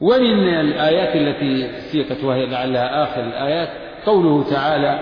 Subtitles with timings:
[0.00, 3.68] ومن الآيات التي سيقت وهي لعلها آخر الآيات
[4.06, 4.98] قوله تعالى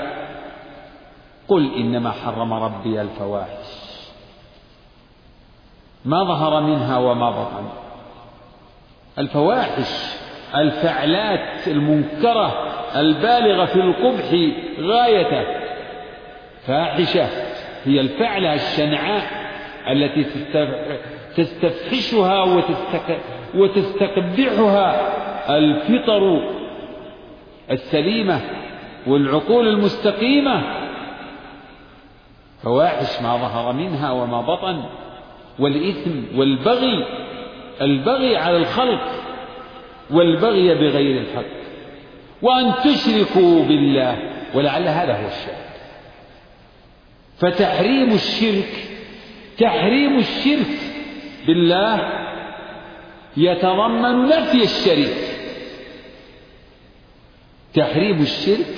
[1.48, 3.88] قل إنما حرم ربي الفواحش
[6.04, 7.68] ما ظهر منها وما بطن
[9.18, 10.18] الفواحش
[10.54, 14.30] الفعلات المنكرة البالغة في القبح
[14.80, 15.44] غايته
[16.66, 17.28] فاحشة
[17.84, 19.22] هي الفعلة الشنعاء
[19.88, 20.26] التي
[21.36, 22.44] تستفحشها
[23.54, 25.18] وتستقبحها
[25.56, 26.50] الفطر
[27.70, 28.40] السليمة
[29.06, 30.62] والعقول المستقيمة.
[32.62, 34.84] فواحش ما ظهر منها وما بطن
[35.58, 37.04] والإثم والبغي
[37.80, 39.00] البغي على الخلق
[40.10, 41.58] والبغي بغير الحق.
[42.42, 44.18] وأن تشركوا بالله
[44.54, 45.68] ولعل هذا هو الشاهد
[47.38, 48.88] فتحريم الشرك
[49.58, 50.78] تحريم الشرك
[51.46, 52.17] بالله
[53.38, 55.16] يتضمن نفي الشريك
[57.74, 58.74] تحريم الشرك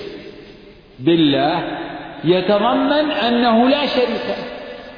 [0.98, 1.62] بالله
[2.24, 4.44] يتضمن أنه لا شريك له.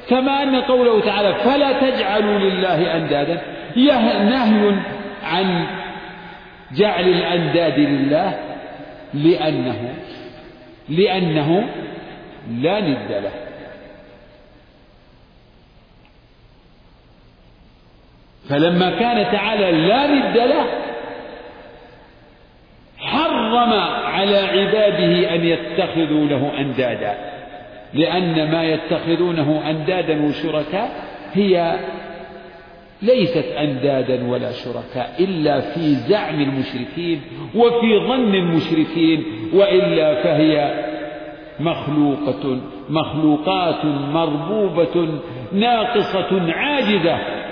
[0.09, 3.41] كما أن قوله تعالى فلا تجعلوا لله أندادا.
[4.23, 4.75] نهي
[5.23, 5.65] عن
[6.75, 8.39] جعل الأنداد لله
[9.13, 9.93] لأنه
[10.89, 11.69] لأنه
[12.61, 13.42] لا ند له.
[18.49, 20.65] فلما كان تعالى لا ند له
[22.97, 23.73] حرم
[24.05, 27.33] على عباده أن يتخذوا له أندادا.
[27.93, 30.89] لأن ما يتخذونه أندادا وشركاء
[31.33, 31.75] هي
[33.01, 37.21] ليست أندادا ولا شركاء إلا في زعم المشركين
[37.55, 40.83] وفي ظن المشركين وإلا فهي
[41.59, 45.07] مخلوقة مخلوقات مربوبة
[45.53, 47.42] ناقصة عاجزة.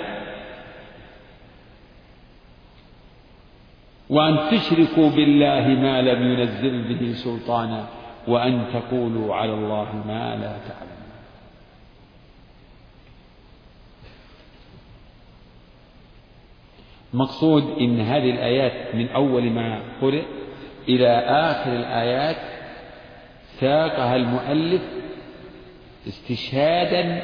[4.12, 7.86] وأن تشركوا بالله ما لم ينزل به سلطانا
[8.28, 10.92] وأن تقولوا على الله ما لا تعلمون.
[17.14, 20.22] مقصود إن هذه الآيات من أول ما قرئ
[20.88, 22.36] إلى آخر الآيات
[23.60, 24.82] ساقها المؤلف
[26.08, 27.22] استشهادا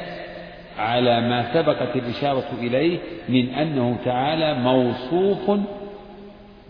[0.77, 2.99] على ما سبقت الإشارة إليه
[3.29, 5.59] من أنه تعالى موصوف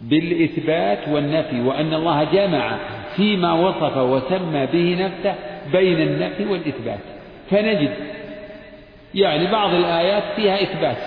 [0.03, 2.77] بالإثبات والنفي وأن الله جمع
[3.15, 5.35] فيما وصف وسمى به نفسه
[5.71, 6.99] بين النفي والإثبات.
[7.51, 7.93] فنجد
[9.15, 10.97] يعني بعض الآيات فيها إثبات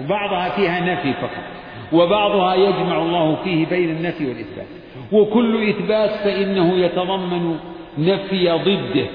[0.00, 1.44] وبعضها فيها نفي فقط
[1.92, 4.66] وبعضها يجمع الله فيه بين النفي والإثبات.
[5.12, 7.58] وكل إثبات فإنه يتضمن
[7.98, 9.06] نفي ضده.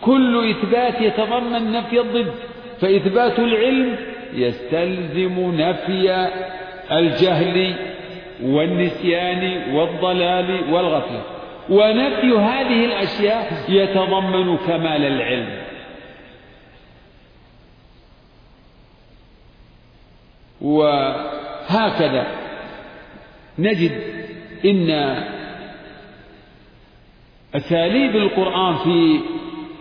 [0.00, 2.32] كل إثبات يتضمن نفي الضد.
[2.80, 3.96] فإثبات العلم
[4.34, 6.28] يستلزم نفي
[6.92, 7.74] الجهل
[8.42, 11.22] والنسيان والضلال والغفلة.
[11.70, 15.62] ونفي هذه الأشياء يتضمن كمال العلم.
[20.60, 22.26] وهكذا
[23.58, 23.92] نجد
[24.64, 24.90] إن
[27.54, 29.20] أساليب القرآن في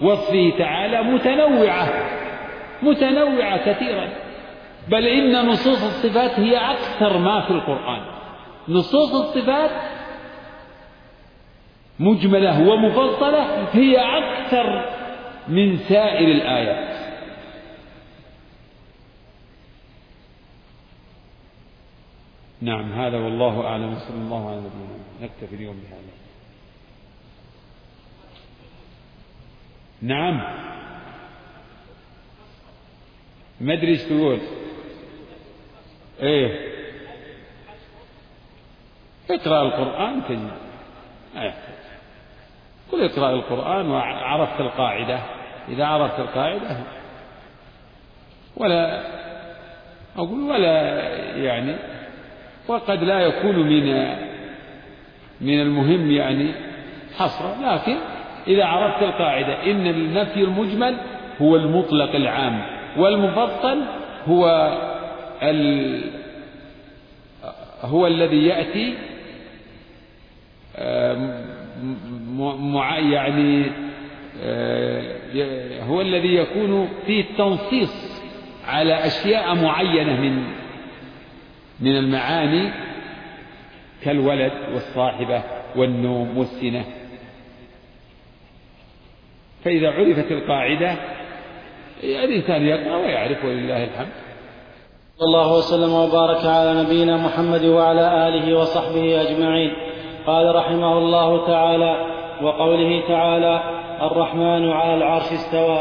[0.02, 2.10] وصفه تعالى متنوعة
[2.84, 4.10] متنوعة كثيرا.
[4.88, 8.19] بل إن نصوص الصفات هي أكثر ما في القرآن.
[8.70, 9.72] نصوص الصفات
[12.00, 14.96] مجملة ومفصلة هي أكثر
[15.48, 16.90] من سائر الآيات.
[22.62, 23.96] نعم هذا والله أعلم.
[23.96, 26.00] صلى الله على نبينا نكتفي اليوم بهذا.
[30.02, 30.38] نعم.
[33.62, 34.40] ما أدري إيش تقول.
[36.22, 36.69] إيه.
[39.32, 40.52] اقرأ القرآن تجد
[41.36, 41.80] ما يحتاج.
[42.92, 45.20] قل اقرأ القرآن وعرفت القاعدة.
[45.70, 46.78] إذا عرفت القاعدة
[48.58, 49.02] ولا
[50.18, 51.00] أقول ولا
[51.38, 51.76] يعني
[52.68, 54.16] وقد لا يكون من
[55.42, 56.52] من المهم يعني
[57.18, 57.96] حصرا لكن
[58.48, 60.98] إذا عرفت القاعدة إن النفي المجمل
[61.42, 62.62] هو المطلق العام
[62.98, 63.82] والمفصل
[64.28, 64.74] هو
[65.44, 66.02] ال
[67.82, 68.98] هو الذي يأتي
[73.14, 73.66] يعني
[75.82, 78.22] هو الذي يكون فيه التنصيص
[78.68, 80.44] على أشياء معينة من
[81.80, 82.72] من المعاني
[84.04, 85.44] كالولد والصاحبة
[85.76, 86.86] والنوم والسنة
[89.64, 90.96] فإذا عرفت القاعدة
[92.04, 94.08] الإنسان يقرأ ويعرف ولله الحمد.
[95.18, 99.72] صلى الله وسلم وبارك على نبينا محمد وعلى آله وصحبه أجمعين.
[100.30, 101.96] قال رحمه الله تعالى
[102.42, 103.62] وقوله تعالى
[104.02, 105.80] الرحمن على العرش استوى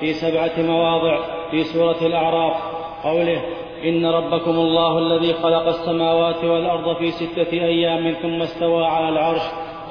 [0.00, 1.18] في سبعة مواضع
[1.50, 2.56] في سورة الأعراف.
[3.04, 3.42] قوله
[3.84, 9.42] إن ربكم الله الذي خلق السماوات والأرض في ستة أيام ثم استوى على العرش.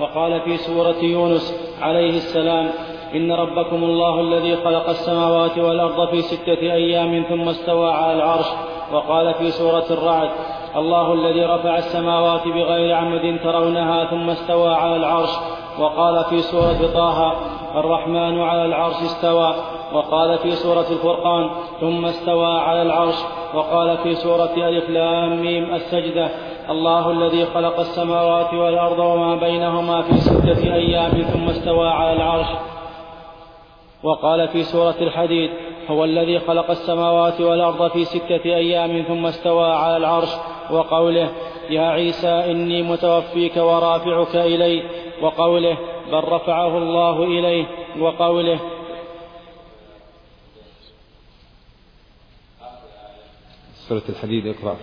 [0.01, 2.69] وقال في سورة يونس عليه السلام
[3.15, 8.47] إن ربكم الله الذي خلق السماوات والأرض في ستة أيام ثم استوى على العرش.
[8.93, 10.29] وقال في سورة الرعد
[10.75, 15.29] الله الذي رفع السماوات بغير عمد ترونها ثم استوى على العرش.
[15.79, 17.33] وقال في سورة طه
[17.75, 19.53] الرحمن على العرش استوى.
[19.93, 21.49] وقال في سورة الفرقان
[21.79, 23.15] ثم استوى على العرش.
[23.53, 26.29] وقال في سورة ألف لام ميم السجدة
[26.69, 32.47] الله الذي خلق السماوات والأرض وما بينهما في ستة أيام ثم استوى على العرش.
[34.03, 35.51] وقال في سورة الحديد
[35.89, 40.29] هو الذي خلق السماوات والأرض في ستة أيام ثم استوى على العرش
[40.71, 41.31] وقوله
[41.69, 44.83] يا عيسى إني متوفيك ورافعك إلي.
[45.21, 45.77] وقوله
[46.11, 47.65] بل رفعه الله إليه.
[47.99, 48.59] وقوله
[53.73, 54.77] سورة الحديد اقرأ.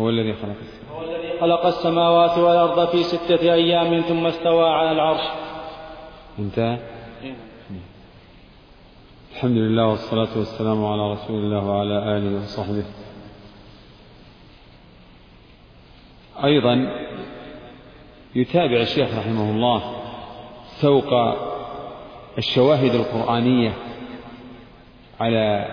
[0.00, 0.56] هو الذي خلق
[0.94, 5.24] هو الذي خلق السماوات والأرض في ستة أيام ثم استوى على العرش.
[6.38, 6.99] انتهى.
[9.40, 12.84] الحمد لله والصلاة والسلام على رسول الله وعلى آله وصحبه.
[16.44, 16.90] أيضا
[18.34, 19.82] يتابع الشيخ رحمه الله
[20.66, 21.12] سوق
[22.38, 23.72] الشواهد القرآنية
[25.20, 25.66] على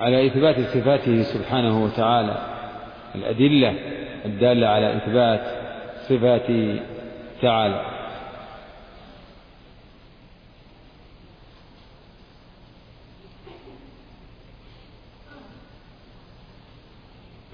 [0.00, 2.36] على إثبات صفاته سبحانه وتعالى.
[3.14, 3.74] الأدلة
[4.24, 5.44] الدالة على إثبات
[6.08, 6.80] صفاته
[7.42, 7.93] تعالى.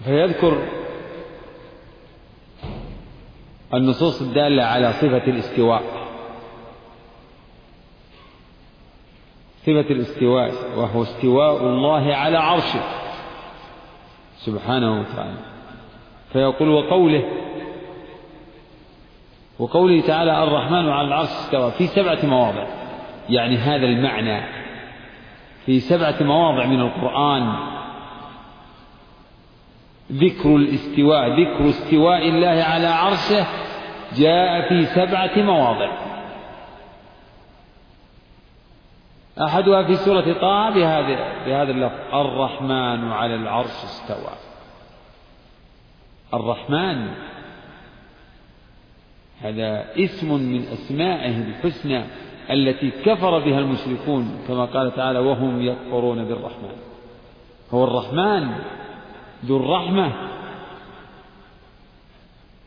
[0.04, 0.62] فيذكر
[3.74, 5.82] النصوص الدالة على صفة الاستواء.
[9.62, 12.80] صفة الاستواء وهو استواء الله على عرشه
[14.36, 15.38] سبحانه وتعالى.
[16.32, 17.24] فيقول وقوله
[19.58, 22.66] وقوله تعالى الرحمن على العرش استوى في سبعة مواضع.
[23.28, 24.42] يعني هذا المعنى.
[25.66, 27.54] في سبعة مواضع من القرآن.
[30.12, 33.46] ذكر الاستواء ذكر استواء الله على عرشه
[34.16, 35.90] جاء في سبعة مواضع.
[39.42, 44.34] أحدها في سورة طه بهذا بهذا اللفظ الرحمن على العرش استوى.
[46.34, 47.08] الرحمن
[49.42, 52.04] هذا اسم من أسمائه الحسنى
[52.50, 56.76] التي كفر بها المشركون كما قال تعالى وهم يكفرون بالرحمن.
[57.70, 58.54] هو الرحمن.
[59.44, 60.12] ذو الرحمة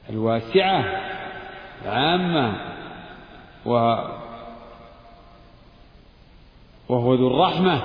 [0.10, 0.86] الواسعة
[1.86, 2.54] العامة
[6.90, 7.82] وهو ذو الرحمة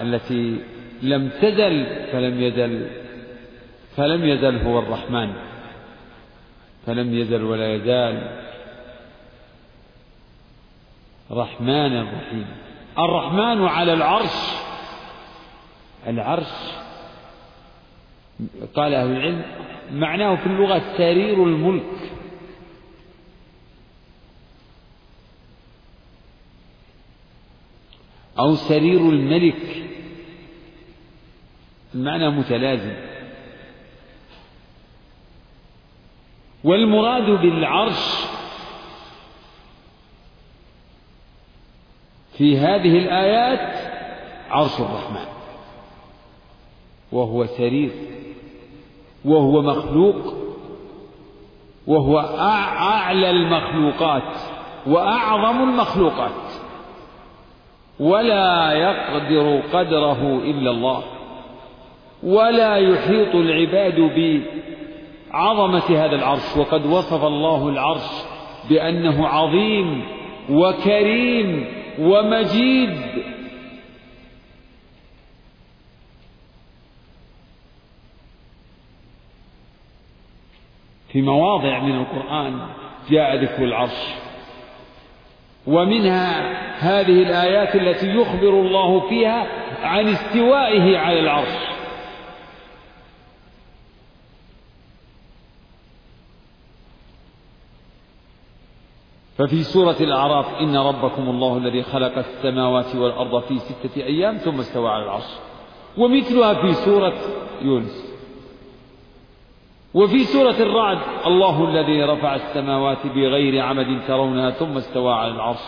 [0.00, 0.60] التي
[1.02, 2.90] لم تزل فلم يزل
[3.96, 5.32] فلم يزل هو الرحمن
[6.86, 8.40] فلم يزل ولا يزال
[11.30, 12.46] رحمن رحيم
[12.98, 14.36] الرحمن على العرش
[16.06, 16.52] العرش
[18.74, 19.42] قال أهل العلم
[19.92, 22.12] معناه في اللغة سرير الملك.
[28.38, 29.84] أو سرير الملك.
[31.94, 32.94] المعنى متلازم.
[36.64, 38.28] والمراد بالعرش
[42.36, 43.92] في هذه الآيات
[44.50, 45.26] عرش الرحمن
[47.12, 47.90] وهو سرير.
[49.24, 50.34] وهو مخلوق
[51.86, 54.36] وهو أعلى المخلوقات
[54.86, 56.52] وأعظم المخلوقات.
[58.00, 61.02] ولا يقدر قدره إلا الله.
[62.22, 64.00] ولا يحيط العباد
[65.32, 66.56] بعظمة هذا العرش.
[66.56, 68.24] وقد وصف الله العرش
[68.70, 70.04] بأنه عظيم
[70.50, 71.66] وكريم
[72.00, 73.00] ومجيد.
[81.08, 82.66] في مواضع من القرآن
[83.10, 84.14] جاء ذكر العرش.
[85.66, 89.46] ومنها هذه الآيات التي يخبر الله فيها
[89.82, 91.68] عن استوائه على العرش.
[99.38, 104.88] ففي سورة الأعراف إن ربكم الله الذي خلق السماوات والأرض في ستة أيام ثم استوى
[104.88, 105.38] على العرش.
[105.98, 107.14] ومثلها في سورة
[107.62, 108.07] يونس.
[109.94, 115.64] وفي سورة الرعد الله الذي رفع السماوات بغير عمد ترونها ثم استوى على العرش.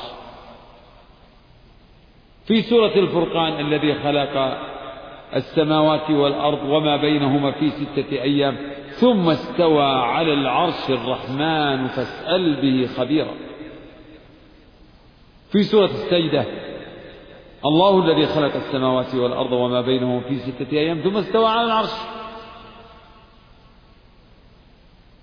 [2.47, 4.59] في سورة الفرقان الذي خلق
[5.37, 8.57] السماوات والأرض وما بينهما في ستة أيام
[8.91, 13.35] ثم استوى على العرش الرحمن فاسأل به خبيرا.
[15.53, 16.45] في سورة السجدة
[17.67, 22.20] الله الذي خلق السماوات والأرض وما بينهما في ستة أيام ثم استوى على العرش.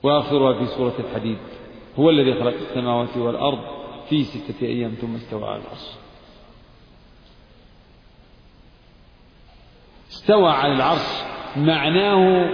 [0.08, 1.38] وآخرها في سورة الحديد.
[2.00, 3.60] هو الذي خلق السماوات والأرض
[4.10, 5.88] في ستة أيام ثم استوى على العرش.
[10.12, 11.24] استوى على العرش
[11.56, 12.50] معناه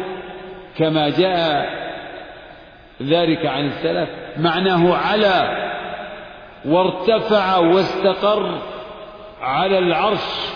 [0.78, 1.84] كما جاء
[3.02, 5.64] ذلك عن السلف معناه على
[6.66, 8.62] وارتفع واستقر
[9.42, 10.54] على العرش.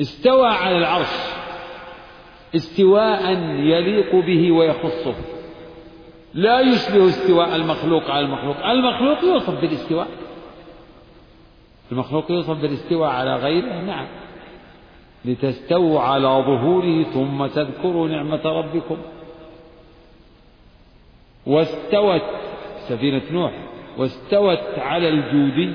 [0.00, 1.37] استوى على العرش.
[2.54, 5.14] استواء يليق به ويخصه.
[6.34, 8.66] لا يشبه استواء المخلوق على المخلوق.
[8.66, 10.08] المخلوق يوصف بالاستواء.
[11.92, 14.06] المخلوق يوصف بالاستواء على غيره نعم.
[15.24, 18.96] لتستووا على ظهوره ثم تذكروا نعمة ربكم.
[21.46, 22.22] واستوت
[22.88, 23.52] سفينة نوح
[23.98, 25.74] واستوت على الجودي.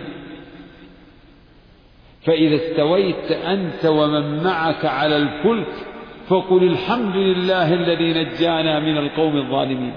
[2.25, 5.92] فإذا استويت أنت ومن معك على الفلك
[6.27, 9.93] فقل الحمد لله الذي نجانا من القوم الظالمين.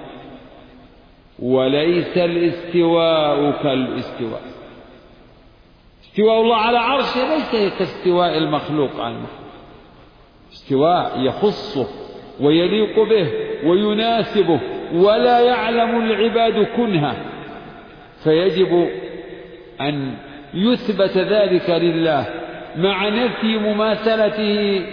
[1.39, 4.43] وليس الاستواء كالاستواء.
[6.03, 9.47] استواء الله على عرشه ليس كاستواء المخلوق على المخلوق.
[10.53, 11.87] استواء يخصه
[12.41, 13.29] ويليق به
[13.69, 14.61] ويناسبه
[14.95, 17.17] ولا يعلم العباد كنها.
[18.25, 18.89] فيجب
[19.81, 20.15] أن
[20.55, 22.27] يثبت ذلك لله
[22.77, 24.87] مع نفي مماثلته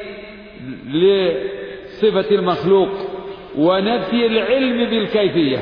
[0.94, 2.90] لصفة المخلوق
[3.58, 5.60] ونفي العلم بالكيفية.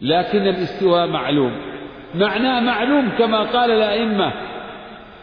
[0.00, 1.52] لكن الاستواء معلوم.
[2.14, 4.32] معناه معلوم كما قال الأئمة.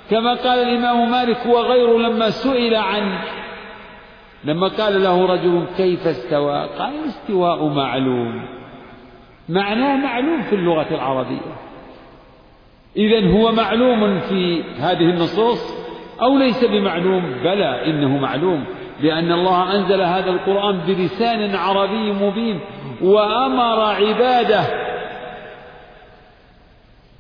[0.10, 3.20] كما قال الإمام مالك وغيره لما سئل عن
[4.44, 8.46] لما قال له رجل كيف استوى؟ قال الاستواء معلوم.
[9.50, 11.56] معناه معلوم في اللغة العربية.
[12.98, 15.79] إذا هو معلوم في هذه النصوص
[16.22, 18.66] أو ليس بمعلوم؟ بلى إنه معلوم
[19.02, 22.60] لأن الله أنزل هذا القرآن بلسان عربي مبين
[23.02, 24.64] وأمر عباده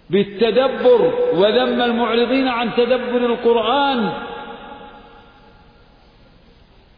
[0.10, 4.13] بالتدبر وذم المعرضين عن تدبر القرآن.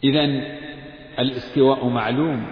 [0.03, 0.29] إذا
[1.19, 2.47] الاستواء معلوم.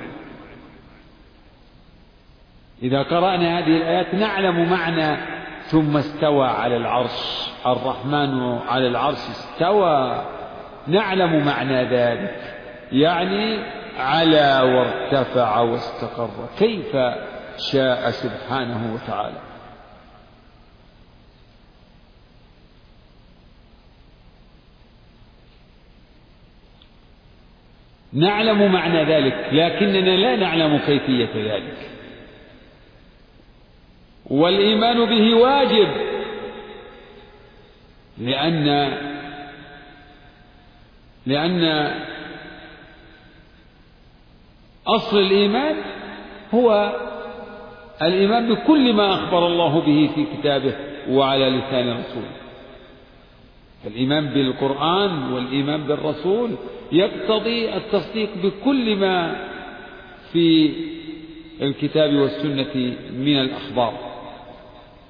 [2.84, 5.39] إذا قرأنا هذه الآيات نعلم معنى
[5.70, 7.50] ثم استوى على العرش.
[7.66, 10.26] الرحمن على العرش استوى.
[10.88, 12.56] نعلم معنى ذلك.
[12.92, 13.60] يعني
[14.00, 16.30] على وارتفع واستقر.
[16.60, 16.96] كيف
[17.72, 19.40] شاء سبحانه وتعالى.
[28.14, 31.99] نعلم معنى ذلك لكننا لا نعلم كيفية ذلك.
[34.30, 35.88] والإيمان به واجب
[38.18, 38.98] لأن
[41.26, 41.94] لأن
[44.88, 45.76] أصل الإيمان
[46.54, 46.94] هو
[48.02, 50.76] الإيمان بكل ما أخبر الله به في كتابه
[51.10, 52.32] وعلى لسان رسوله
[53.88, 56.56] الإيمان بالقرآن والإيمان بالرسول
[56.92, 59.36] يقتضي التصديق بكل ما
[60.34, 60.74] في
[61.62, 64.09] الكتاب والسنة من الأخبار.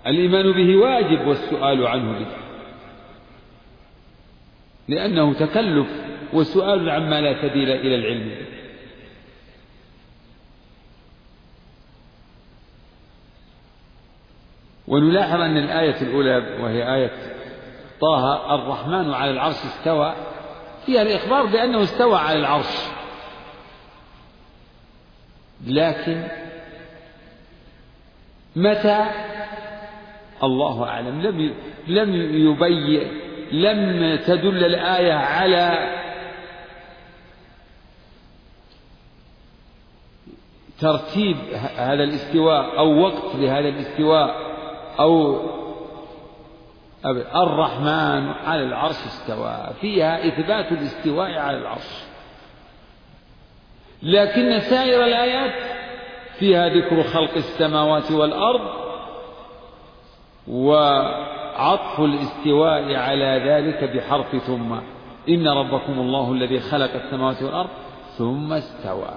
[0.08, 2.27] الإيمان به واجب والسؤال عنه به.
[4.88, 5.88] لأنه تكلف
[6.34, 8.29] وسؤال عما لا سبيل إلى العلم.
[8.29, 8.60] به
[14.88, 17.12] ونلاحظ أن الآية الأولى وهي آية
[18.01, 20.15] طه الرحمن على العرش استوى
[20.86, 22.75] فيها الإخبار بأنه استوى على العرش.
[25.68, 26.24] لكن
[28.56, 29.06] متى
[30.43, 31.22] الله أعلم.
[31.22, 31.53] لم
[31.88, 32.15] لم
[32.48, 35.96] يبين لم تدل الآية على
[40.79, 41.38] ترتيب
[41.75, 44.36] هذا الاستواء أو وقت لهذا الاستواء
[45.00, 45.39] أو
[47.36, 49.69] الرحمن على العرش استوى.
[49.81, 52.03] فيها إثبات الاستواء على العرش.
[54.03, 55.79] لكن سائر الآيات
[56.39, 58.88] فيها ذكر خلق السماوات والأرض
[60.50, 64.74] وعطف الاستواء على ذلك بحرف ثم.
[65.29, 67.70] إن ربكم الله الذي خلق السماوات والأرض
[68.18, 69.13] ثم استوى.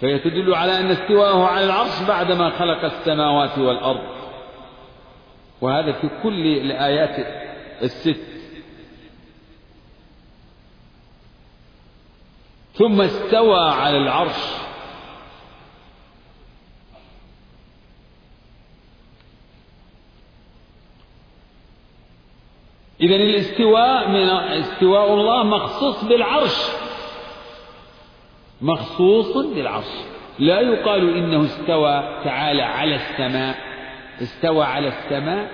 [0.00, 4.14] فهي تدل على أن استواءه على العرش بعدما خلق السماوات والأرض.
[5.60, 7.26] وهذا في كل الآيات
[7.82, 8.20] الست.
[12.74, 14.63] ثم استوى على العرش.
[23.04, 24.28] إذا الاستواء من
[24.60, 26.56] استواء الله مخصوص بالعرش.
[28.62, 29.92] مخصوص بالعرش.
[30.38, 33.56] لا يقال إنه استوى تعالى على السماء.
[34.22, 35.50] استوى على السماء.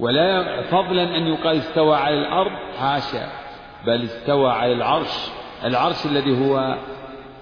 [0.00, 2.52] ولا فضلا أن يقال استوى على الأرض.
[2.78, 3.28] حاشا
[3.86, 5.30] بل استوى على العرش.
[5.64, 6.76] العرش الذي هو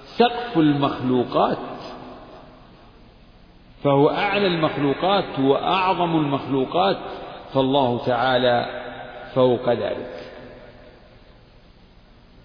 [0.04, 1.58] سقف المخلوقات.
[3.84, 5.38] فهو أعلى المخلوقات.
[5.38, 6.98] وأعظم المخلوقات.
[7.54, 8.84] فالله تعالى
[9.34, 10.32] فوق ذلك.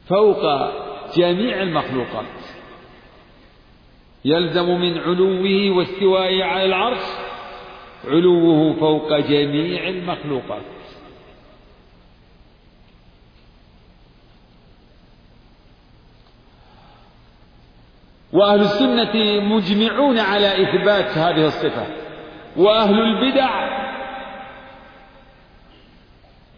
[0.08, 0.72] فوق
[1.18, 2.26] جميع المخلوقات.
[4.26, 7.04] يلزم من علوه واستوائه على العرش
[8.06, 10.62] علوه فوق جميع المخلوقات.
[18.34, 21.88] وأهل السنة مجمعون على إثبات هذه الصفة.
[22.58, 23.83] وأهل البدع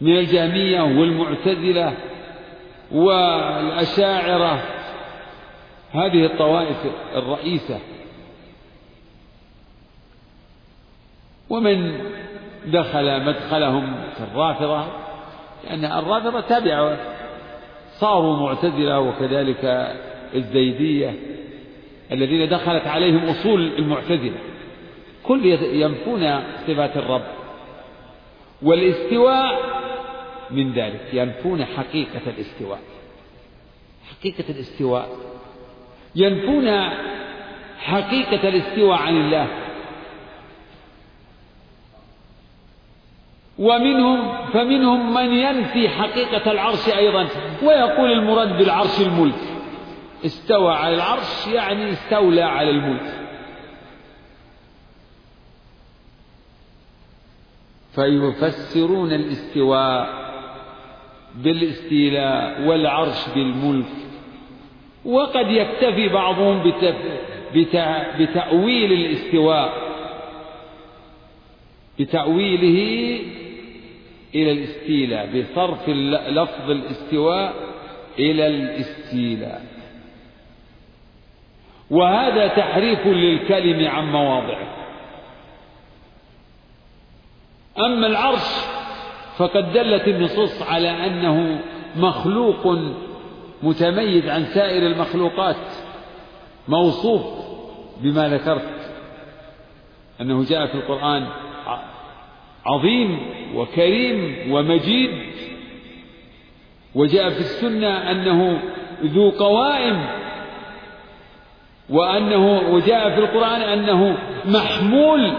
[0.00, 1.94] من الجهمية والمعتزلة
[2.92, 4.62] والأشاعرة.
[5.92, 6.76] هذه الطوائف
[7.16, 7.78] الرئيسة.
[11.50, 11.98] ومن
[12.66, 14.84] دخل مدخلهم في الرافضة
[15.64, 16.96] لأن الرافضة تبعوا
[17.98, 19.64] صاروا معتزلة وكذلك
[20.34, 21.14] الزيدية
[22.12, 24.38] الذين دخلت عليهم أصول المعتزلة.
[25.22, 27.22] كل ينفون صفات الرب.
[28.62, 29.60] والاستواء
[30.50, 32.80] من ذلك ينفون حقيقة الاستواء.
[34.10, 35.08] حقيقة الاستواء.
[36.16, 36.90] ينفون
[37.78, 39.48] حقيقة الاستواء عن الله.
[43.58, 47.28] ومنهم فمنهم من ينفي حقيقة العرش أيضا
[47.62, 49.40] ويقول المراد بالعرش الملك.
[50.26, 53.26] استوى على العرش يعني استولى على الملك.
[57.94, 60.25] فيفسرون الاستواء.
[61.36, 63.86] بالاستيلاء والعرش بالملك.
[65.04, 66.72] وقد يكتفي بعضهم
[68.18, 69.86] بتأويل الاستواء
[72.00, 73.20] بتأويله
[74.34, 75.88] إلى الاستيلاء بصرف
[76.28, 77.54] لفظ الاستواء
[78.18, 79.64] إلى الاستيلاء.
[81.90, 84.76] وهذا تحريف للكلم عن مواضعه.
[87.78, 88.75] أما العرش
[89.36, 91.60] فقد دلت النصوص على أنه
[91.96, 92.78] مخلوق
[93.62, 95.56] متميز عن سائر المخلوقات
[96.68, 97.22] موصوف
[98.00, 98.92] بما ذكرت
[100.20, 101.26] أنه جاء في القرآن
[102.66, 103.18] عظيم
[103.54, 105.10] وكريم ومجيد
[106.94, 108.62] وجاء في السنة أنه
[109.04, 110.06] ذو قوائم
[111.90, 115.32] وأنه وجاء في القرآن أنه محمول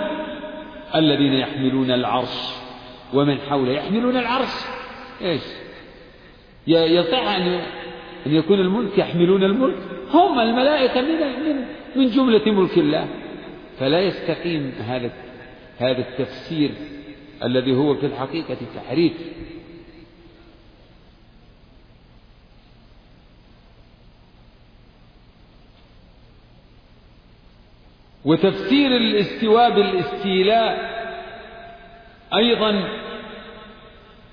[0.96, 2.57] الذين يحملون العرش.
[3.14, 4.54] ومن حوله يحملون العرش.
[5.22, 5.42] إيش؟
[6.68, 7.62] يصح أن
[8.26, 9.78] أن يكون الملك يحملون الملك.
[10.12, 11.66] هم الملائكة من من
[11.96, 13.08] من جملة ملك الله.
[13.80, 15.12] فلا يستقيم هذا
[15.78, 16.72] هذا التفسير
[17.44, 19.14] الذي هو في الحقيقة تحريف.
[28.26, 30.97] وتفسير الاستواء بالاستيلاء
[32.34, 32.84] أيضا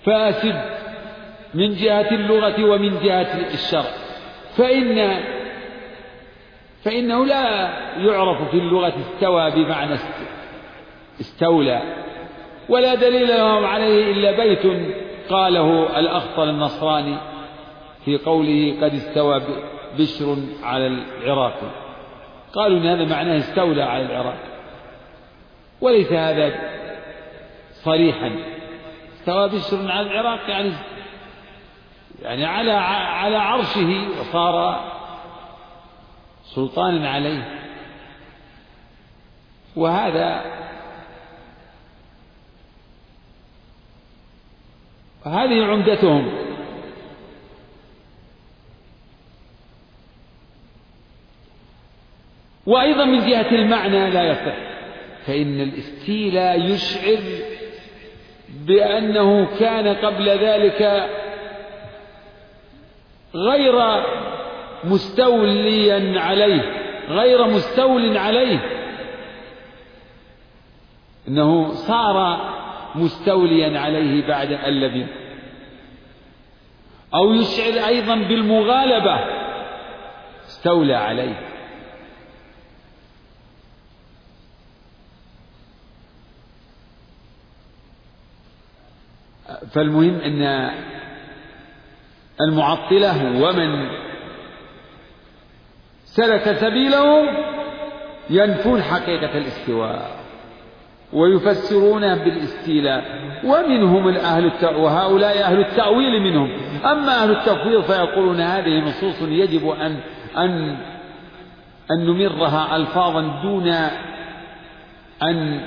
[0.04, 0.61] فاسد
[1.54, 3.90] من جهة اللغة ومن جهة الشرع.
[4.57, 5.20] فإن
[6.85, 9.94] فإنه لا يعرف في اللغة استوى بمعنى
[11.20, 11.83] استولى.
[12.68, 14.62] ولا دليل لهم عليه إلا بيت
[15.30, 17.16] قاله الأخطل النصراني
[18.04, 19.42] في قوله قد استوى
[19.98, 21.61] بشر على العراق.
[22.54, 24.38] قالوا إن هذا معناه استولى على العراق.
[25.80, 26.52] وليس هذا
[27.84, 28.30] صريحا.
[29.14, 30.72] استوى بشر على العراق يعني
[32.22, 34.84] يعني على على عرشه وصار
[36.44, 37.60] سلطانا عليه.
[39.76, 40.44] وهذا
[45.26, 46.44] هذه عمدتهم.
[52.66, 54.56] وأيضا من جهة المعنى لا يصح
[55.26, 57.53] فإن الاستيلاء يشعر
[58.66, 61.11] بأنه كان قبل ذلك
[63.35, 64.05] غير
[64.85, 66.62] مستوليا عليه
[67.09, 68.59] غير مستول عليه.
[71.29, 72.38] إنه صار
[72.94, 74.72] مستوليا عليه بعد أن
[77.14, 79.20] أو يشعر أيضا بالمغالبة
[80.46, 81.53] استولى عليه.
[89.72, 90.70] فالمهم إن
[92.40, 93.88] المعطلة ومن
[96.04, 97.28] سلك سبيله
[98.30, 100.10] ينفون حقيقة الاستواء
[101.12, 103.04] ويفسرونه بالاستيلاء
[103.44, 106.50] ومنهم الأهل وهؤلاء أهل التأويل منهم.
[106.84, 109.96] أما أهل التفويض فيقولون هذه نصوص يجب أن
[110.36, 110.76] أن
[111.90, 113.68] أن نمرها ألفاظا دون
[115.22, 115.60] أن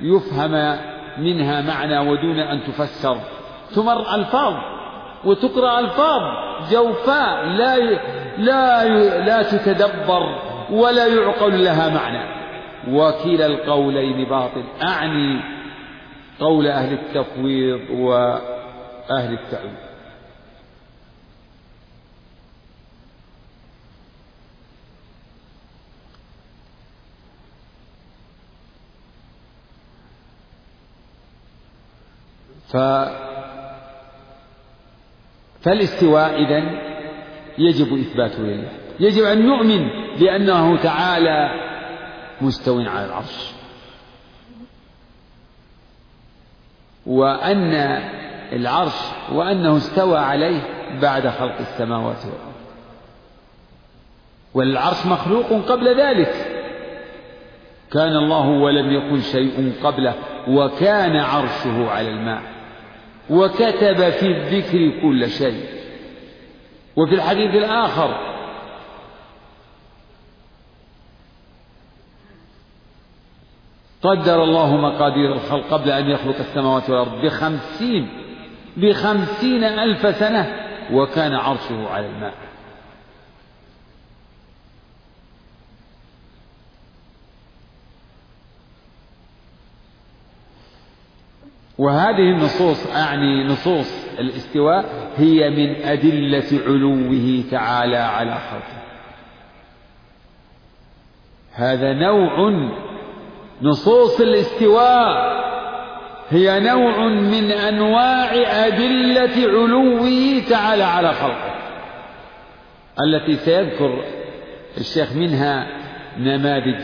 [0.00, 0.78] يفهم
[1.18, 3.16] منها معنى ودون أن تفسر.
[3.74, 4.54] تمر ألفاظ
[5.24, 6.22] وتقرأ ألفاظ
[6.70, 7.76] جوفاء لا
[8.38, 8.84] لا
[9.18, 10.38] لا تتدبر
[10.70, 12.38] ولا يعقل لها معنى.
[12.90, 14.64] وكلا القولين باطل.
[14.82, 15.40] أعني
[16.40, 19.87] قول أهل التفويض وأهل التأويل.
[32.68, 32.76] ف
[35.60, 36.78] فالاستواء إذن
[37.58, 38.68] يجب إثباته لله.
[39.00, 41.50] يجب أن نؤمن بأنه تعالى
[42.40, 43.52] مستو على العرش.
[47.06, 47.74] وأن
[48.52, 48.94] العرش
[49.32, 50.60] وأنه استوى عليه
[51.02, 52.54] بعد خلق السماوات والأرض.
[54.54, 56.54] والعرش مخلوق قبل ذلك.
[57.92, 60.14] كان الله ولم يكن شيء قبله
[60.48, 62.57] وكان عرشه على الماء.
[63.30, 65.64] وكتب في الذكر كل شيء.
[66.96, 68.28] وفي الحديث الآخر
[74.02, 78.08] قدر الله مقادير الخلق قبل أن يخلق السماوات والأرض بخمسين
[78.76, 82.47] بخمسين ألف سنة وكان عرشه على الماء.
[91.78, 94.84] وهذه النصوص أعني نصوص الاستواء
[95.16, 98.78] هي من أدلة علوه تعالى على خلقه.
[101.52, 102.68] هذا نوع
[103.62, 105.38] نصوص الاستواء
[106.30, 108.34] هي نوع من أنواع
[108.66, 111.54] أدلة علوه تعالى على خلقه.
[113.00, 114.04] التي سيذكر
[114.78, 115.66] الشيخ منها
[116.18, 116.80] نماذج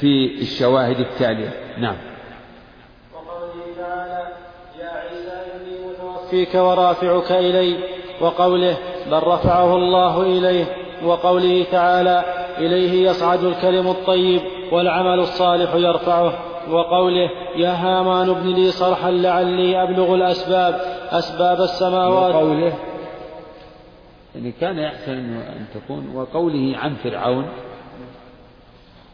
[0.00, 1.50] في الشواهد التالية.
[1.78, 2.15] نعم.
[6.26, 7.76] متوفيك ورافعك إلي
[8.20, 8.76] وقوله
[9.10, 10.64] بل رفعه الله إليه
[11.04, 12.24] وقوله تعالى
[12.58, 14.40] إليه يصعد الكلم الطيب
[14.72, 16.32] والعمل الصالح يرفعه
[16.70, 22.34] وقوله يا هامان ابن لي صرحا لعلي أبلغ الأسباب أسباب السماوات.
[22.34, 22.72] وقوله
[24.34, 27.46] يعني كان يحسن أن تكون وقوله عن فرعون.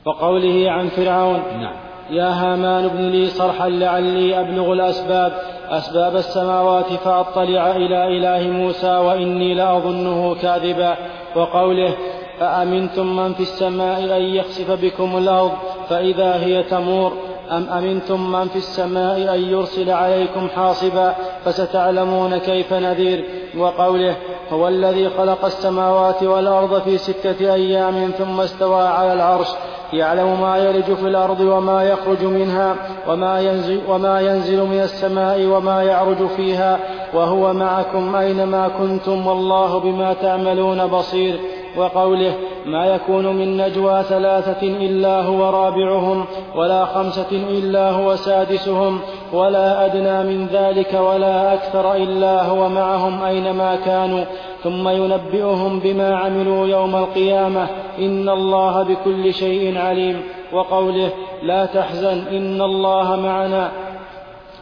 [0.07, 1.43] وقوله عن فرعون.
[1.61, 1.75] نعم.
[2.11, 5.33] يا هامان ابن لي صرحا لعلي أبلغ الأسباب.
[5.73, 10.97] أسباب السماوات فأطلع إلى إله موسى وإني لأظنه كاذبا
[11.37, 11.95] وقوله
[12.43, 15.53] أأمنتم من في السماء أن يخسف بكم الأرض
[15.89, 17.13] فإذا هي تمور
[17.51, 23.25] أم أمنتم من في السماء أن يرسل عليكم حاصبا فستعلمون كيف نذير
[23.59, 24.17] وقوله
[24.51, 29.49] هو الذي خلق السماوات والأرض في ستة أيام ثم استوى على العرش
[29.93, 32.77] يعلم ما يلج في الأرض وما يخرج منها
[33.09, 36.79] وما ينزل, وما ينزل من السماء وما يعرج فيها
[37.15, 41.41] وهو معكم أينما كنتم والله بما تعملون بصير
[41.77, 42.35] وقوله
[42.67, 46.25] ما يكون من نجوى ثلاثة إلا هو رابعهم
[46.57, 49.01] ولا خمسة إلا هو سادسهم
[49.33, 54.25] ولا أدنى من ذلك ولا أكثر إلا هو معهم أينما كانوا
[54.63, 57.67] ثم ينبئهم بما عملوا يوم القيامة.
[57.99, 60.23] إن الله بكل شيء عليم.
[60.53, 61.11] وقوله
[61.43, 63.73] لا تحزن إن الله معنا.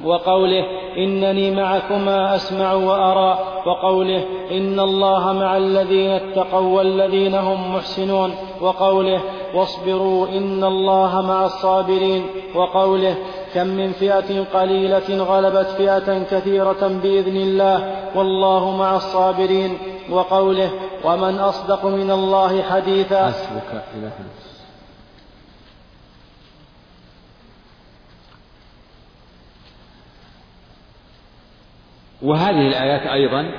[0.04, 0.64] وقوله
[0.96, 3.38] إنني معكما أسمع وأرى.
[3.66, 8.34] وقوله إن الله مع الذين اتقوا والذين هم محسنون.
[8.60, 9.20] وقوله
[9.54, 12.22] واصبروا إن الله مع الصابرين.
[12.54, 13.14] وقوله
[13.54, 19.78] كم من فئة قليلة غلبت فئة كثيرة بإذن الله والله مع الصابرين
[20.10, 20.70] وقوله
[21.04, 24.12] ومن أصدق من الله حديثا حسبك إله
[32.22, 33.50] وهذه الآيات أيضا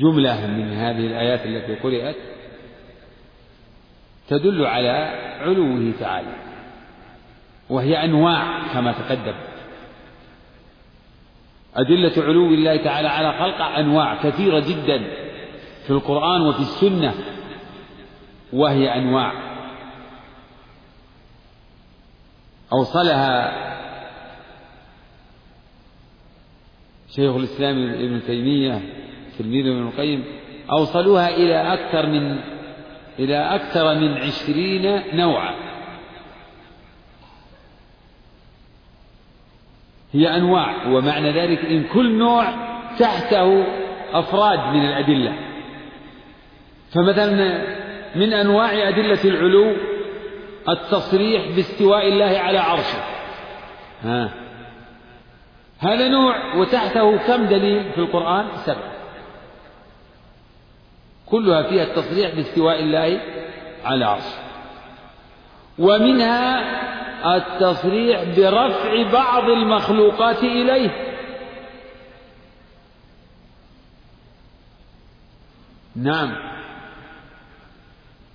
[0.00, 2.16] جملة من هذه الآيات التي قرأت
[4.28, 4.88] تدل على
[5.40, 6.53] علوه تعالى.
[7.70, 9.34] وهي أنواع كما تقدم.
[11.76, 15.04] أدلة علو الله تعالى على خلقه أنواع كثيرة جدا
[15.84, 17.14] في القرآن وفي السنة
[18.52, 19.32] وهي أنواع.
[22.72, 23.64] أوصلها
[27.16, 28.80] شيخ الإسلام ابن تيمية
[29.38, 30.24] تلميذ ابن القيم
[30.70, 32.38] أوصلوها إلى أكثر من
[33.18, 35.73] إلى أكثر من عشرين نوعا.
[40.14, 42.46] هي أنواع ومعنى ذلك إن كل نوع
[42.98, 43.64] تحته
[44.12, 45.34] أفراد من الأدلة.
[46.94, 47.64] فمثلا
[48.16, 49.76] من أنواع أدلة العلو
[50.68, 52.98] التصريح باستواء الله على عرشه.
[54.02, 54.30] ها.
[55.78, 58.94] هذا نوع وتحته كم دليل في القرآن؟ سبع.
[61.26, 63.20] كلها فيها التصريح باستواء الله
[63.84, 64.38] على عرشه.
[65.78, 66.64] ومنها
[67.26, 70.90] التصريح برفع بعض المخلوقات إليه.
[75.96, 76.36] نعم.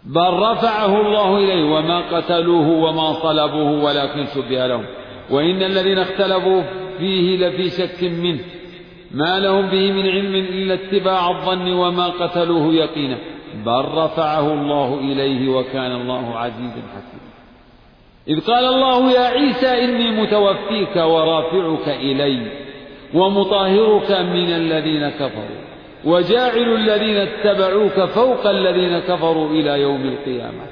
[0.04, 4.86] بل رفعه الله إليه وما قتلوه وما صلبوه ولكن شبه لهم.
[5.30, 6.64] وإن الذين اختلفوا
[6.98, 8.40] فيه لفي شك منه.
[9.12, 13.18] ما لهم به من علم إلا اتباع الظن وما قتلوه يقينا.
[13.66, 17.19] بل رفعه الله إليه وكان الله عزيزا حكيما.
[18.30, 22.52] إذ قال الله يا عيسى إني متوفيك ورافعك إلي
[23.14, 25.60] ومطهرك من الذين كفروا
[26.06, 30.66] وجاعل الذين اتبعوك فوق الذين كفروا إلى يوم القيامة.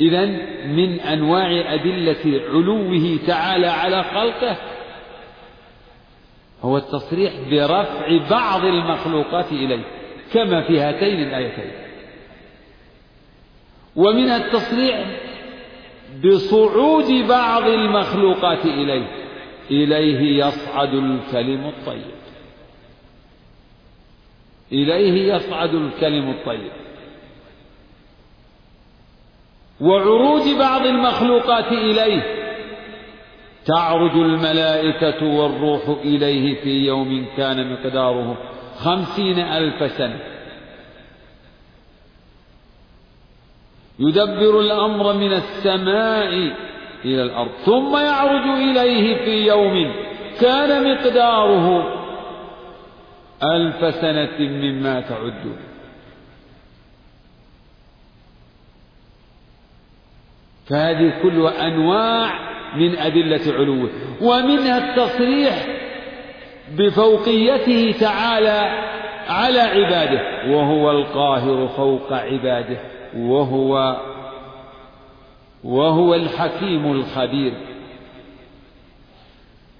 [0.00, 0.24] إذا
[0.66, 4.56] من أنواع أدلة علوه تعالى على خلقه
[6.62, 9.84] هو التصريح برفع بعض المخلوقات إليه
[10.34, 11.72] كما في هاتين الآيتين.
[13.96, 15.06] ومنها التصريح
[16.24, 19.08] بصعود بعض المخلوقات إليه.
[19.70, 22.18] إليه يصعد الكلم الطيب.
[24.72, 26.70] إليه يصعد الكلم الطيب.
[29.80, 32.22] وعروج بعض المخلوقات إليه.
[33.64, 38.38] تعرج الملائكة والروح إليه في يوم كان مقداره
[38.76, 40.37] خمسين ألف سنة.
[43.98, 46.32] يدبر الأمر من السماء
[47.04, 49.92] إلى الأرض ثم يعرج إليه في يوم
[50.40, 51.94] كان مقداره
[53.42, 55.56] ألف سنة مما تعدون
[60.66, 63.90] فهذه كلها أنواع من أدلة علوه
[64.22, 65.66] ومنها التصريح
[66.78, 68.88] بفوقيته تعالى
[69.28, 72.78] على عباده وهو القاهر فوق عباده.
[73.16, 73.96] وهو
[75.64, 77.52] وهو الحكيم الخبير.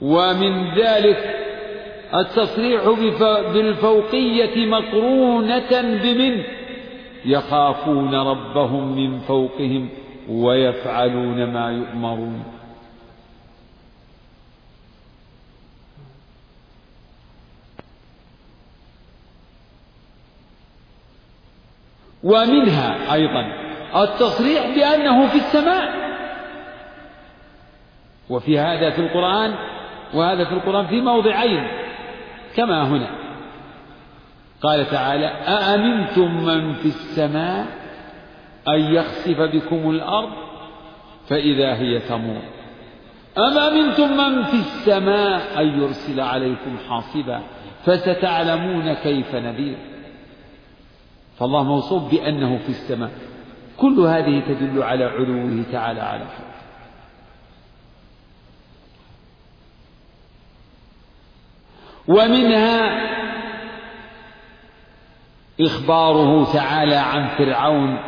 [0.01, 1.35] ومن ذلك
[2.15, 2.83] التصريح
[3.53, 6.43] بالفوقية مقرونة بمن
[7.25, 9.89] يخافون ربهم من فوقهم
[10.31, 12.58] ويفعلون ما يؤمرون.
[22.23, 23.53] ومنها أيضا
[23.97, 26.09] التصريح بأنه في السماء.
[28.31, 29.55] وفي هذا في القرآن
[30.15, 31.69] وهذا في القرآن في موضعين
[32.57, 33.11] كما هنا.
[34.63, 37.67] قال تعالى أأمنتم من في السماء
[38.69, 40.31] أن يخسف بكم الأرض
[41.29, 42.43] فإذا هي تمور؟
[43.39, 47.41] أم أمنتم من في السماء أن يرسل عليكم حاصبا
[47.85, 49.77] فستعلمون كيف نذير؟
[51.39, 53.11] فالله موصوف بأنه في السماء.
[53.77, 56.59] كل هذه تدل على علوه تعالى على خلقه
[62.09, 63.09] ومنها
[65.61, 67.99] إخباره تعالى عن فرعون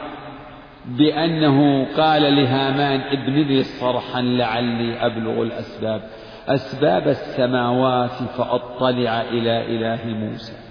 [0.87, 6.03] بأنه قال لهامان ابن لي صرحا لعلي أبلغ الأسباب.
[6.49, 10.70] أسباب السماوات فأطلع إلى إله موسى.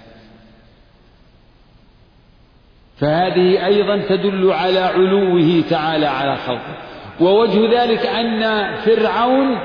[3.00, 6.76] فهذه أيضا تدل على علوه تعالى على خلقه.
[7.20, 9.58] ووجه ذلك أن فرعون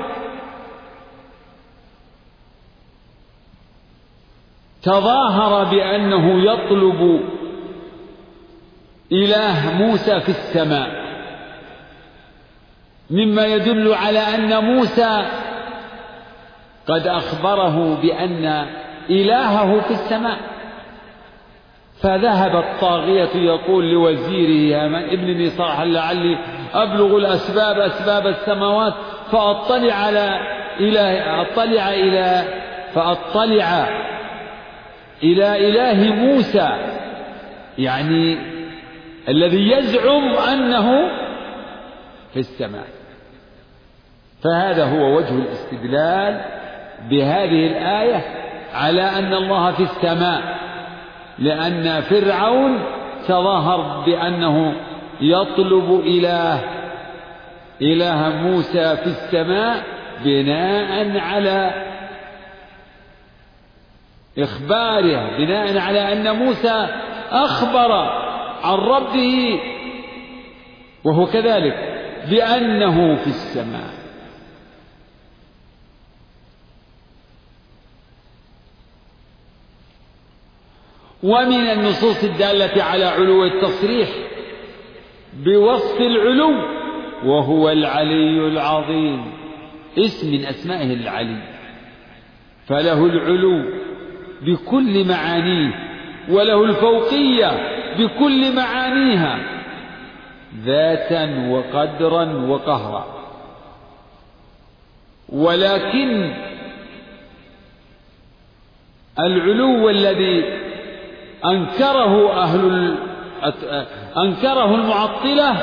[4.82, 7.20] تظاهر بأنه يطلب
[9.12, 11.06] إله موسى في السماء
[13.10, 15.26] مما يدل على أن موسى
[16.88, 18.66] قد أخبره بأن
[19.10, 20.55] إلهه في السماء.
[22.02, 26.38] فذهب الطاغية يقول لوزيره هامان ابنني صاحا لعلي
[26.74, 28.94] أبلغ الأسباب أسباب السماوات
[29.32, 30.40] فأطلع على
[30.80, 32.44] إله أطلع إلى
[32.94, 33.88] فأطلع
[35.22, 36.68] إلى إله موسى.
[37.78, 38.38] يعني
[39.28, 41.08] الذي يزعم أنه
[42.32, 42.86] في السماء.
[44.44, 46.40] فهذا هو وجه الاستدلال
[47.10, 48.22] بهذه الآية
[48.74, 50.55] على أن الله في السماء.
[51.38, 52.82] لأن فرعون
[53.28, 54.74] تظاهر بأنه
[55.20, 56.60] يطلب إله.
[57.82, 59.82] إله موسى في السماء
[60.24, 61.86] بناء على
[64.38, 66.86] إخباره بناء على أن موسى
[67.30, 67.92] أخبر
[68.62, 69.60] عن ربه
[71.04, 71.74] وهو كذلك
[72.30, 73.95] بأنه في السماء.
[81.26, 84.08] ومن النصوص الدالة على علو التصريح
[85.44, 86.52] بوصف العلو
[87.24, 89.32] وهو العلي العظيم
[89.98, 91.42] اسم من أسمائه العلي
[92.66, 93.62] فله العلو
[94.42, 95.70] بكل معانيه
[96.28, 97.50] وله الفوقية
[97.98, 99.38] بكل معانيها
[100.64, 103.06] ذاتا وقدرا وقهرا.
[105.28, 106.34] ولكن
[109.18, 110.65] العلو الذي
[111.52, 112.94] أنكره أهل
[114.16, 115.56] أنكره المعطلة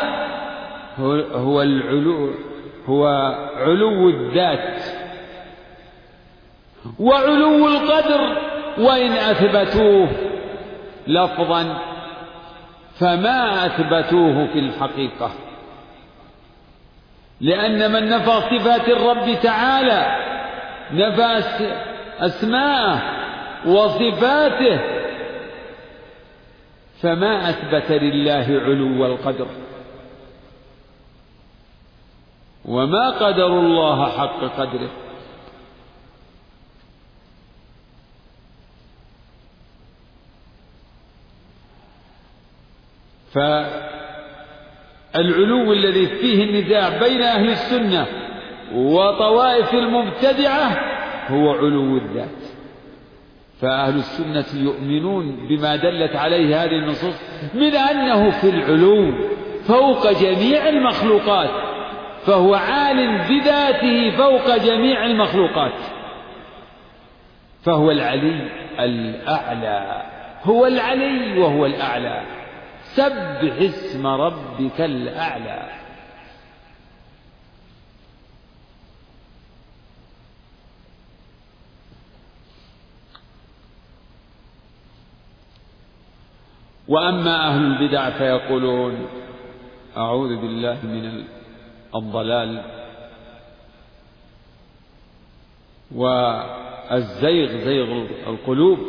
[1.33, 2.29] هو العلو
[2.85, 3.07] هو
[3.57, 4.83] علو الذات.
[6.99, 8.37] وعلو القدر
[8.77, 10.07] وإن أثبتوه
[11.07, 11.77] لفظا
[12.99, 15.31] فما أثبتوه في الحقيقة.
[17.41, 20.15] لأن من نفى صفات الرب تعالى
[20.91, 21.43] نفى
[22.19, 23.01] أسماءه
[23.65, 25.02] وصفاته
[27.03, 29.47] فما أثبت لله علو القدر.
[32.65, 34.89] وما قدر الله حق قدره.
[45.13, 48.07] فالعلو الذي فيه النزاع بين أهل السنة
[48.75, 50.69] وطوائف المبتدعة
[51.27, 52.52] هو علو الذات.
[53.63, 57.15] فأهل السنة يؤمنون بما دلت عليه هذه النصوص
[57.53, 59.13] من أنه في العلو
[59.67, 61.49] فوق جميع المخلوقات
[62.25, 65.73] فهو عال بذاته فوق جميع المخلوقات.
[67.63, 68.49] فهو العلي
[68.79, 70.03] الأعلى
[70.43, 72.21] هو العلي وهو الأعلى.
[72.83, 75.82] سبح اسم ربك الأعلى.
[86.87, 89.07] وأما أهل البدع فيقولون
[89.97, 91.23] أعوذ بالله من
[91.95, 92.63] الضلال
[95.95, 98.79] والزيغ زيغ القلوب.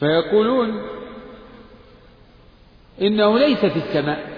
[0.00, 0.82] فيقولون
[3.02, 4.34] إنه ليس في السماء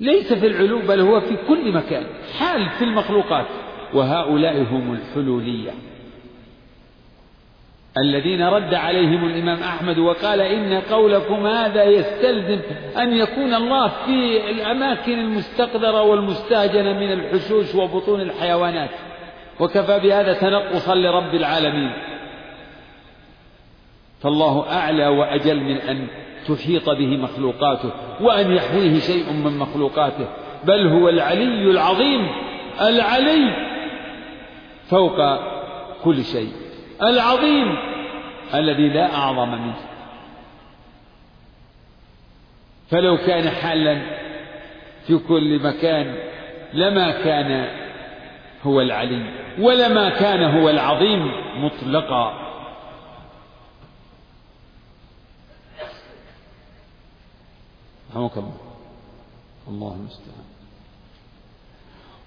[0.00, 2.06] ليس في العلو بل هو في كل مكان
[2.38, 3.46] حال في المخلوقات.
[3.94, 5.72] وهؤلاء هم الحلولية.
[7.96, 12.60] الذين رد عليهم الإمام أحمد وقال إن قولكم هذا يستلزم
[12.98, 18.90] أن يكون الله في الأماكن المستقدرة والمستهجنة من الحشوش وبطون الحيوانات.
[19.60, 21.92] وكفى بهذا تنقصا لرب العالمين.
[24.20, 26.06] فالله أعلى وأجل من أن
[26.48, 30.28] تحيط به مخلوقاته وأن يحويه شيء من مخلوقاته.
[30.64, 32.28] بل هو العلي العظيم
[32.80, 33.54] العلي
[34.90, 35.38] فوق
[36.04, 36.67] كل شيء.
[37.02, 37.76] العظيم
[38.54, 39.76] الذي لا أعظم منه.
[42.90, 44.00] فلو كان حالا
[45.06, 46.16] في كل مكان
[46.72, 47.68] لما كان
[48.62, 51.30] هو العلي ولما كان هو العظيم
[51.64, 52.48] مطلقا.
[58.10, 58.56] رحمك الله.
[59.68, 60.44] الله المستعان.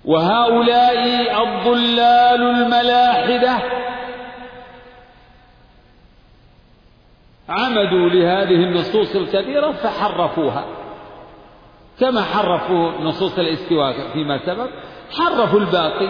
[0.06, 3.82] وهؤلاء الضلال الملاحدة
[7.52, 10.66] عمدوا لهذه النصوص الكثيرة فحرفوها.
[11.99, 14.70] كما حرفوا نصوص الاستواء فيما سبق
[15.12, 16.10] حرفوا الباقي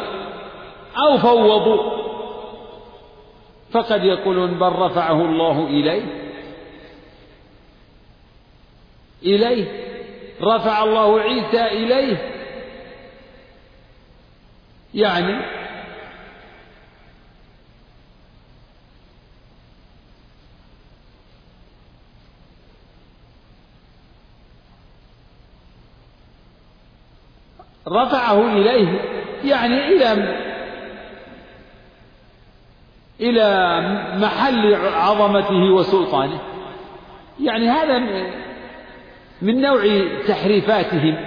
[0.98, 2.02] أو فوضوا.
[3.72, 6.04] فقد يقولون بل رفعه الله إليه.
[9.24, 9.66] إليه.
[10.42, 12.32] رفع الله عيسى إليه.
[14.94, 15.61] يعني
[27.88, 29.00] رفعه إليه
[29.44, 30.38] يعني إلى
[33.20, 33.80] إلى
[34.18, 36.42] محل عظمته وسلطانه.
[37.40, 38.00] يعني هذا
[39.42, 39.82] من نوع
[40.28, 41.26] تحريفاتهم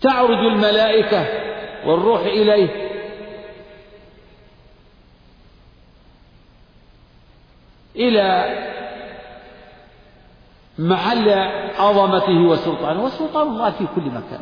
[0.00, 1.26] تعرج الملائكة
[1.86, 2.88] والروح إليه.
[7.96, 8.67] إلى
[10.78, 11.30] محل
[11.78, 14.40] عظمته وسلطانه وسلطان الله في كل مكان.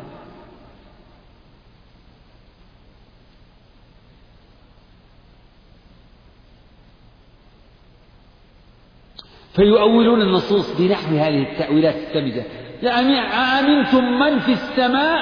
[9.55, 12.45] فيؤولون النصوص بنحو هذه التأويلات السمجة
[12.83, 15.19] أأمنتم من في السماء؟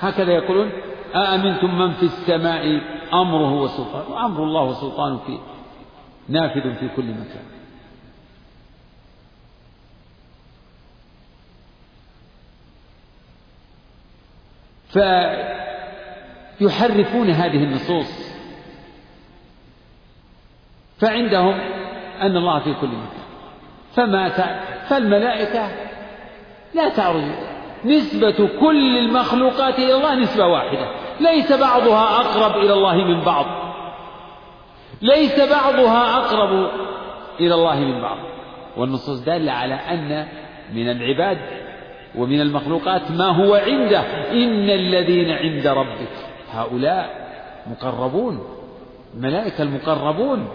[0.00, 0.72] هكذا يقولون.
[1.14, 2.80] أأمنتم من في السماء
[3.12, 5.38] أمره وسلطانه؟ وأمر الله وسلطانه في
[6.28, 7.59] نافذ في كل مكان.
[16.58, 18.30] فيحرفون هذه النصوص.
[20.98, 21.60] فعندهم
[22.20, 23.20] أن الله في كل مكان.
[23.96, 24.28] فما
[24.88, 25.68] فالملائكة
[26.74, 27.24] لا تعرج
[27.84, 30.90] نسبة كل المخلوقات إلى الله نسبة واحدة.
[31.20, 33.46] ليس بعضها أقرب إلى الله من بعض.
[35.02, 36.70] ليس بعضها أقرب
[37.40, 38.18] إلى الله من بعض.
[38.76, 40.26] والنصوص دالة على أن
[40.72, 41.38] من العباد
[42.14, 44.00] ومن المخلوقات ما هو عنده.
[44.32, 46.12] إن الذين عند ربك
[46.52, 47.30] هؤلاء
[47.66, 48.40] مقربون
[49.14, 50.48] الملائكة المقربون.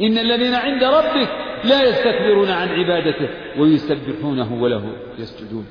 [0.00, 1.28] إن الذين عند ربك
[1.64, 3.28] لا يستكبرون عن عبادته
[3.58, 5.66] ويسبحونه وله يسجدون.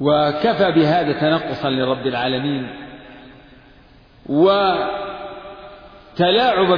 [0.00, 2.68] وكفى بهذا تنقصا لرب العالمين
[4.26, 4.86] وتلاعبا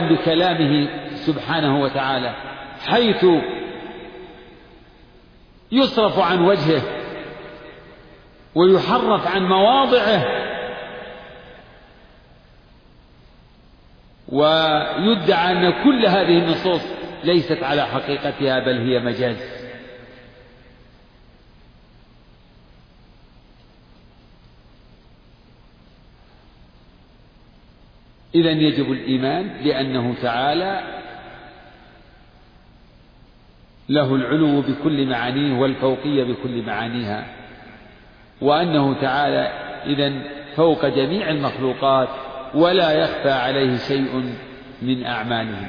[0.08, 2.34] بكلامه سبحانه وتعالى
[2.86, 3.26] حيث
[5.72, 6.82] يصرف عن وجهه
[8.54, 10.24] ويحرف عن مواضعه
[14.28, 16.82] ويدعى أن كل هذه النصوص
[17.24, 19.59] ليست على حقيقتها بل هي مجاز.
[28.34, 31.00] إذا يجب الإيمان بأنه تعالى
[33.88, 37.26] له العلو بكل معانيه والفوقية بكل معانيها
[38.40, 39.52] وأنه تعالى
[39.86, 40.12] إذا
[40.56, 42.08] فوق جميع المخلوقات
[42.54, 44.34] ولا يخفى عليه شيء
[44.82, 45.68] من أعمالهم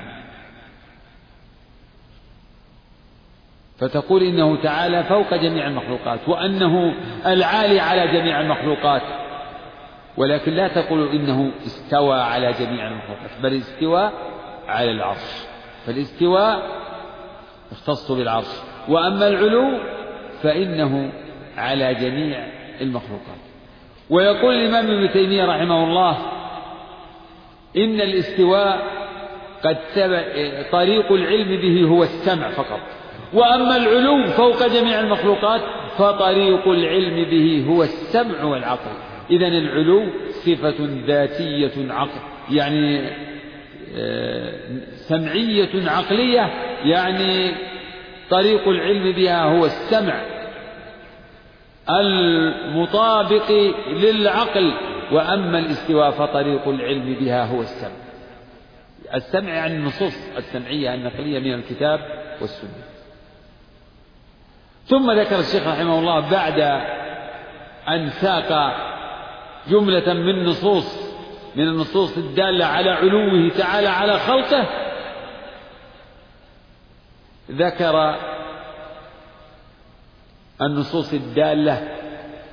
[3.77, 6.93] فتقول إنه تعالى فوق جميع المخلوقات وأنه
[7.25, 9.01] العالي على جميع المخلوقات
[10.17, 14.11] ولكن لا تقول إنه استوى على جميع المخلوقات بل استوى
[14.67, 15.45] على العرش.
[15.85, 16.61] فالاستواء
[17.71, 18.61] اختص بالعرش.
[18.89, 19.79] وأما العلو
[20.41, 21.11] فإنه
[21.57, 22.47] على جميع
[22.81, 23.41] المخلوقات.
[24.09, 26.17] ويقول الإمام ابن تيمية رحمه الله
[27.77, 28.81] إن الاستواء
[29.63, 29.77] قد
[30.71, 32.79] طريق العلم به هو السمع فقط.
[33.33, 35.61] وأما العلو فوق جميع المخلوقات
[35.97, 39.10] فطريق العلم به هو السمع والعقل.
[39.31, 40.75] إذا العلو صفة
[41.07, 42.19] ذاتية عقل
[42.51, 43.09] يعني
[43.95, 44.53] آه،
[44.95, 46.53] سمعية عقلية
[46.83, 47.55] يعني
[48.29, 50.21] طريق العلم بها هو السمع
[51.89, 53.51] المطابق
[53.87, 54.73] للعقل
[55.11, 57.91] وأما الاستواء فطريق العلم بها هو السمع.
[59.13, 61.99] السمع يعني النصوص السمعية النقلية من الكتاب
[62.41, 62.83] والسنة.
[64.85, 66.59] ثم ذكر الشيخ رحمه الله بعد
[67.87, 68.51] أن ساق
[69.67, 71.11] جملة من نصوص
[71.55, 74.67] من النصوص الدالة على علوه تعالى على خلقه.
[77.51, 78.15] ذكر
[80.61, 81.97] النصوص الدالة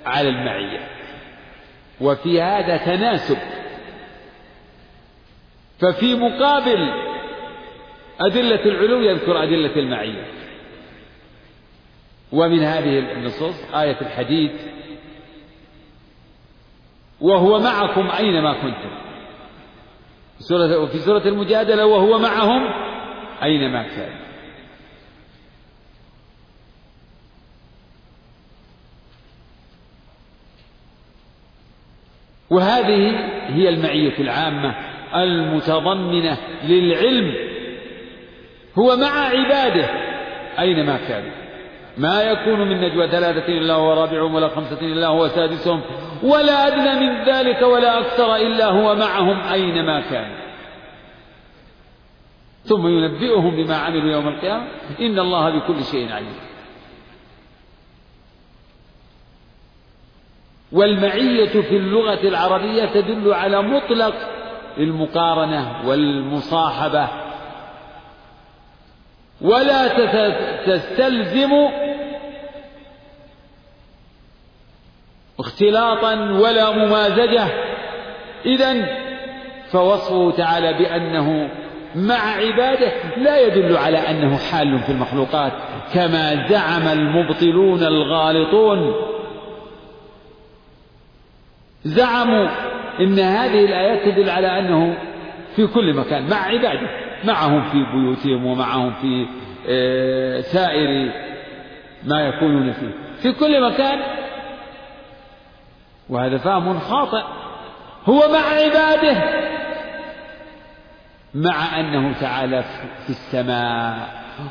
[0.06, 0.88] على المعية
[2.00, 3.38] وفي هذا تناسب.
[5.80, 6.92] ففي مقابل
[8.20, 10.24] أدلة العلو يذكر أدلة المعية.
[12.32, 14.50] ومن هذه النصوص آية الحديد
[17.21, 18.91] وهو معكم أينما كنتم.
[20.39, 22.69] سورة وفي سورة المجادلة وهو معهم
[23.43, 24.29] أينما كان.
[32.51, 33.11] وهذه
[33.49, 34.75] هي المعية العامة
[35.14, 37.35] المتضمنة للعلم.
[38.79, 39.89] هو مع عباده
[40.59, 41.47] أينما كانوا
[41.99, 45.82] ما يكون من نجوى ثلاثة إلا هو رابعهم ولا خمسة إلا هو سادسهم
[46.22, 50.49] ولا أدنى من ذلك ولا أكثر إلا هو معهم أينما كانوا
[52.68, 54.66] ثم ينبئهم بما عملوا يوم القيامة.
[55.01, 56.36] إن الله بكل شيء عليم.
[60.72, 64.14] والمعية في اللغة العربية تدل على مطلق
[64.78, 67.09] المقارنة والمصاحبة.
[69.40, 69.88] ولا
[70.66, 71.51] تستلزم
[75.41, 77.47] اختلاطا ولا ممازجة.
[78.47, 78.86] إذا
[79.72, 81.51] فوصفه تعالى بأنه
[81.95, 85.53] مع عباده لا يدل على أنه حال في المخلوقات
[85.95, 88.95] كما زعم المبطلون الغالطون.
[91.84, 92.49] زعموا
[93.01, 94.99] إن هذه الآيات تدل على أنه
[95.57, 96.89] في كل مكان مع عباده
[97.24, 99.26] معهم في بيوتهم ومعهم في
[99.68, 101.12] آه، سائر
[102.05, 102.95] ما يكونون فيه.
[103.22, 103.99] في كل مكان
[106.09, 107.22] وهذا فهم خاطئ.
[108.06, 109.22] هو مع عباده
[111.34, 112.62] مع أنه تعالى
[113.06, 114.09] في السماء.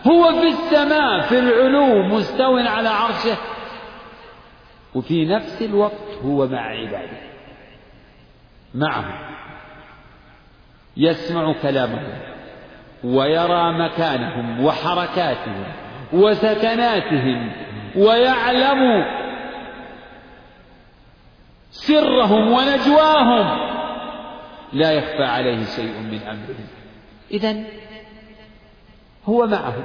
[0.07, 3.37] هو في السماء في العلو مستو على عرشه.
[4.95, 7.17] وفي نفس الوقت هو مع عباده
[8.75, 9.27] معهم.
[10.97, 12.19] يسمع كلامهم
[13.03, 15.63] ويرى مكانهم وحركاتهم
[16.13, 17.51] وسكناتهم
[17.95, 19.05] ويعلم
[21.77, 23.67] سرهم ونجواهم.
[24.73, 26.67] لا يخفى عليه شيء من امرهم
[27.31, 27.55] اذا
[29.25, 29.83] هو معهم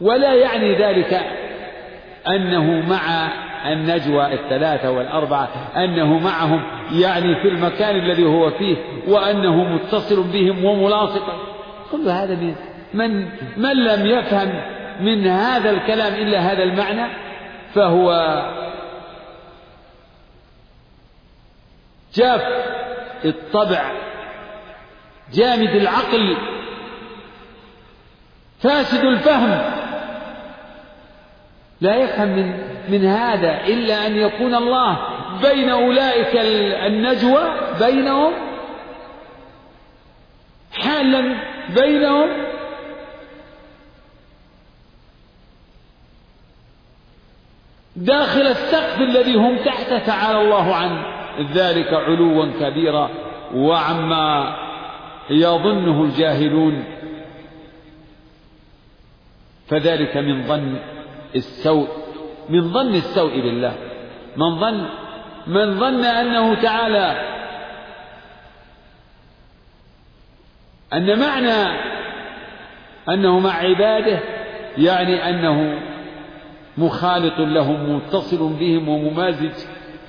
[0.00, 1.20] ولا يعني ذلك
[2.28, 3.32] أنه مع
[3.72, 6.62] النجوى الثلاثة والأربعة أنه معهم
[6.92, 8.76] يعني في المكان الذي هو فيه
[9.08, 11.22] وأنه متصل بهم وملاصق.
[11.92, 12.54] كل هذا من
[12.94, 14.62] من من لم يفهم
[15.00, 17.06] من هذا الكلام إلا هذا المعنى
[17.74, 18.10] فهو
[22.14, 22.42] جاف
[23.24, 23.92] الطبع
[25.32, 26.36] جامد العقل
[28.60, 29.74] فاسد الفهم.
[31.80, 34.98] لا يفهم من من هذا إلا أن يكون الله
[35.42, 36.36] بين أولئك
[36.86, 38.32] النجوى بينهم
[40.72, 41.36] حالا
[41.74, 42.28] بينهم.
[47.96, 53.10] داخل السقف الذي هم تحته تعالى الله عن ذلك علوا كبيرا
[53.54, 54.56] وعما
[55.30, 56.84] يظنه الجاهلون.
[59.68, 60.78] فذلك من ظن
[61.34, 61.88] السوء
[62.48, 63.74] من ظن السوء بالله.
[64.36, 64.86] من ظن
[65.46, 67.34] من ظن أنه تعالى.
[70.92, 71.78] أن معنى
[73.08, 74.20] أنه مع عباده
[74.78, 75.78] يعني أنه
[76.78, 79.52] مخالط لهم متصل بهم وممازج.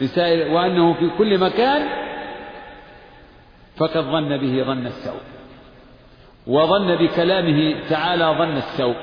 [0.02, 2.06] بسائر وأنه في كل مكان
[3.78, 5.22] فقد ظن به ظن السوء.
[6.48, 8.96] وظن بكلامه تعالى ظن السوء.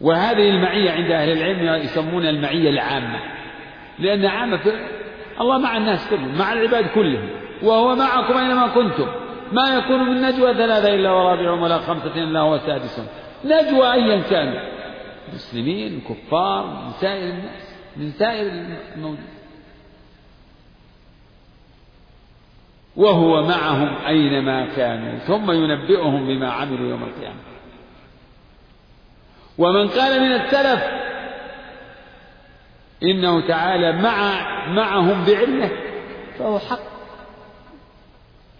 [0.00, 3.20] وهذه المعية عند أهل العلم يسمون المعية العامة.
[3.98, 4.60] لأن عامة
[5.40, 7.30] الله مع الناس كلهم مع العباد كلهم.
[7.62, 9.08] وهو معكم أينما كنتم.
[9.52, 13.06] ما يكون من نجوى ثلاثة إلا ورابعهم ولا خمسة إلا هو سادسهم.
[13.44, 14.60] نجوى أيا كانوا
[15.34, 18.50] مسلمين كفار من سائر الناس من سائر
[18.94, 19.38] الموجود.
[22.96, 27.40] وهو معهم أينما كانوا ثم ينبئهم بما عملوا يوم القيامة.
[29.58, 30.84] ومن قال من السلف
[33.02, 35.70] إنه تعالى مع معهم بعلمه
[36.38, 36.98] فهو حق.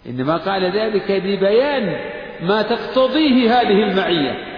[0.06, 1.96] إنما قال ذلك لبيان
[2.42, 4.57] ما تقتضيه هذه المعية.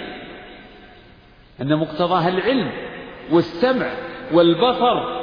[1.63, 2.73] أن مقتضاها العلم
[3.31, 3.91] والسمع
[4.33, 5.21] والبصر.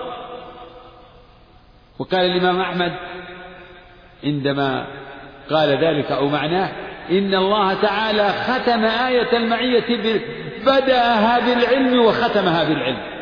[2.00, 2.92] وقال الإمام أحمد
[4.24, 4.88] عندما
[5.50, 6.70] قال ذلك أو معناه
[7.12, 10.22] إن الله تعالى ختم آية المعية
[10.62, 13.18] بدأها بالعلم وختمها بالعلم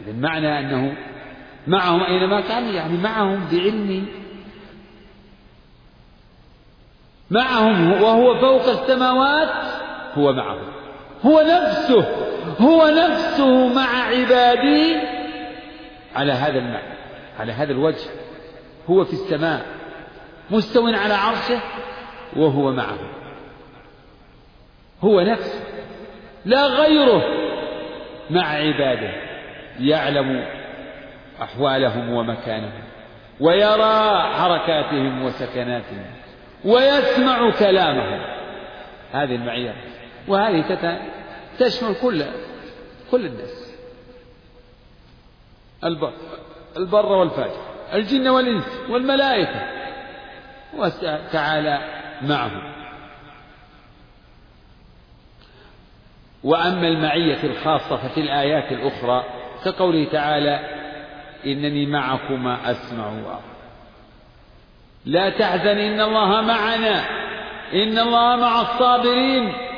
[0.00, 0.94] إذا معنى أنه
[1.66, 4.06] معهم أينما كان يعني معهم بعلم.
[7.30, 9.48] معهم وهو فوق السماوات
[10.14, 10.81] هو معهم.
[11.26, 12.06] هو نفسه
[12.60, 15.02] هو نفسه مع عباده
[16.16, 16.92] على هذا المعنى
[17.40, 18.10] على هذا الوجه.
[18.90, 19.66] هو في السماء
[20.50, 21.60] مستو على عرشه
[22.36, 22.98] وهو معه.
[25.04, 25.60] هو نفسه
[26.44, 27.22] لا غيره
[28.30, 29.10] مع عباده.
[29.80, 30.44] يعلم
[31.42, 32.82] أحوالهم ومكانهم
[33.40, 36.04] ويرى حركاتهم وسكناتهم
[36.64, 38.20] ويسمع كلامهم.
[39.12, 39.74] هذه المعية.
[40.28, 40.60] وهذه
[41.58, 42.24] تشمل كل
[43.10, 43.74] كل الناس.
[45.84, 46.12] البر
[46.76, 47.60] البر والفاجر
[47.92, 49.82] الجن والإنس والملائكة.
[50.76, 51.78] وتعالى
[52.22, 52.72] معهم.
[56.44, 59.24] وأما المعية الخاصة ففي الآيات الأخرى
[59.64, 60.60] كقوله تعالى
[61.46, 63.40] إنني معكما أسمع وأرى.
[65.04, 67.04] لا تحزن إن الله معنا
[67.72, 69.71] إن الله مع الصابرين.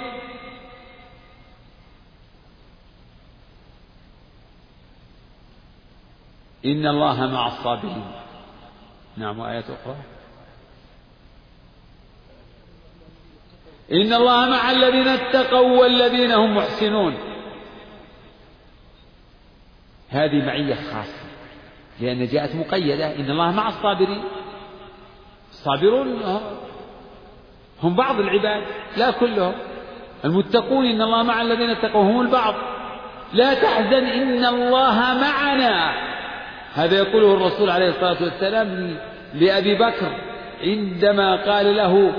[6.65, 8.05] إن الله مع الصابرين.
[9.17, 9.97] نعم وآيات أخرى.
[13.93, 17.15] إن الله مع الذين اتقوا والذين هم محسنون.
[20.09, 21.25] هذه معية خاصة
[22.01, 23.17] لأن جاءت مقيدة.
[23.17, 24.25] إن الله مع الصابرين.
[25.51, 26.23] الصابرون
[27.83, 28.62] هم بعض العباد
[28.97, 29.55] لا كلهم.
[30.25, 32.55] المتقون إن الله مع الذين اتقوا هم البعض.
[33.33, 36.14] لا تحزن إن الله معنا.
[36.75, 38.97] هذا يقوله الرسول عليه الصلاة والسلام
[39.35, 40.12] لأبي بكر
[40.62, 42.12] عندما قال له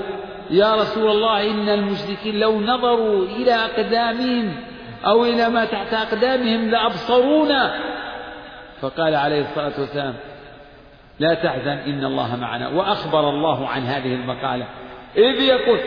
[0.50, 4.54] يا رسول الله إن المشركين لو نظروا إلى أقدامهم
[5.06, 7.74] أو إلى ما تحت أقدامهم لأبصرونا.
[8.80, 10.14] فقال عليه الصلاة والسلام
[11.18, 12.68] لا تحزن إن الله معنا.
[12.68, 14.66] وأخبر الله عن هذه المقالة.
[15.16, 15.78] إذ يقول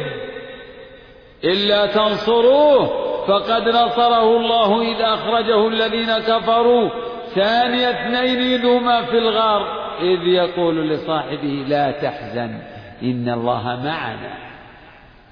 [1.43, 2.87] إلا تنصروه
[3.27, 6.89] فقد نصره الله إذ أخرجه الذين كفروا.
[7.35, 12.59] ثاني اثنين هما في الغار إذ يقول لصاحبه لا تحزن
[13.03, 14.37] إن الله معنا.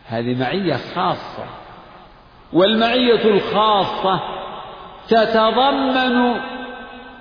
[0.06, 1.46] هذه معية خاصة
[2.54, 4.22] والمعية الخاصة
[5.08, 6.36] تتضمن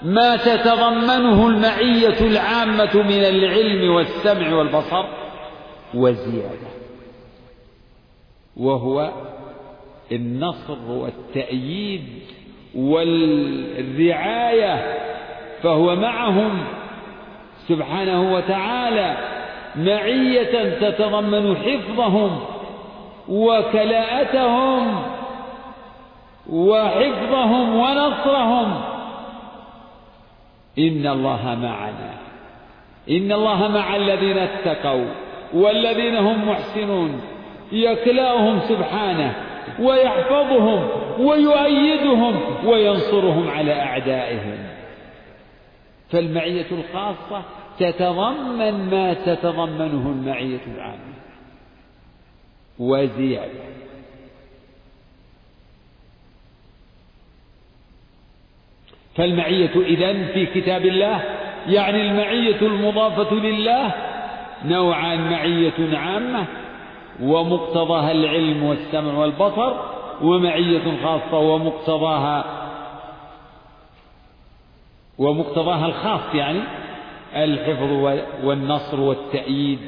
[0.03, 5.05] ما تتضمنه المعية العامة من العلم والسمع والبصر
[5.95, 6.66] وزيادة
[8.57, 9.12] وهو
[10.12, 12.22] النصر والتأييد
[12.77, 14.74] والرعاية
[15.62, 16.59] فهو معهم
[17.68, 19.16] سبحانه وتعالى
[19.77, 22.41] معية تتضمن حفظهم
[23.29, 25.03] وكلاءتهم
[26.51, 28.81] وحفظهم ونصرهم.
[30.79, 32.14] إن الله معنا.
[33.11, 35.07] إن الله مع الذين اتقوا
[35.55, 37.20] والذين هم محسنون.
[37.72, 39.46] يكلاهم سبحانه.
[39.81, 40.89] ويحفظهم
[41.19, 44.59] ويؤيدهم وينصرهم على أعدائهم.
[46.11, 47.43] فالمعية الخاصة
[47.79, 51.17] تتضمن ما تتضمنه المعية العامة.
[52.79, 53.67] وزيادة.
[59.14, 61.23] فالمعية إذن في كتاب الله
[61.69, 63.93] يعني المعية المضافة لله
[64.64, 66.47] نوعان معية عامة
[67.23, 69.73] ومقتضاها العلم والسمع والبصر
[70.23, 72.45] ومعية خاصة ومقتضاها
[75.19, 76.61] ومقتضاها الخاص يعني
[77.35, 79.79] الحفظ والنصر والتأييد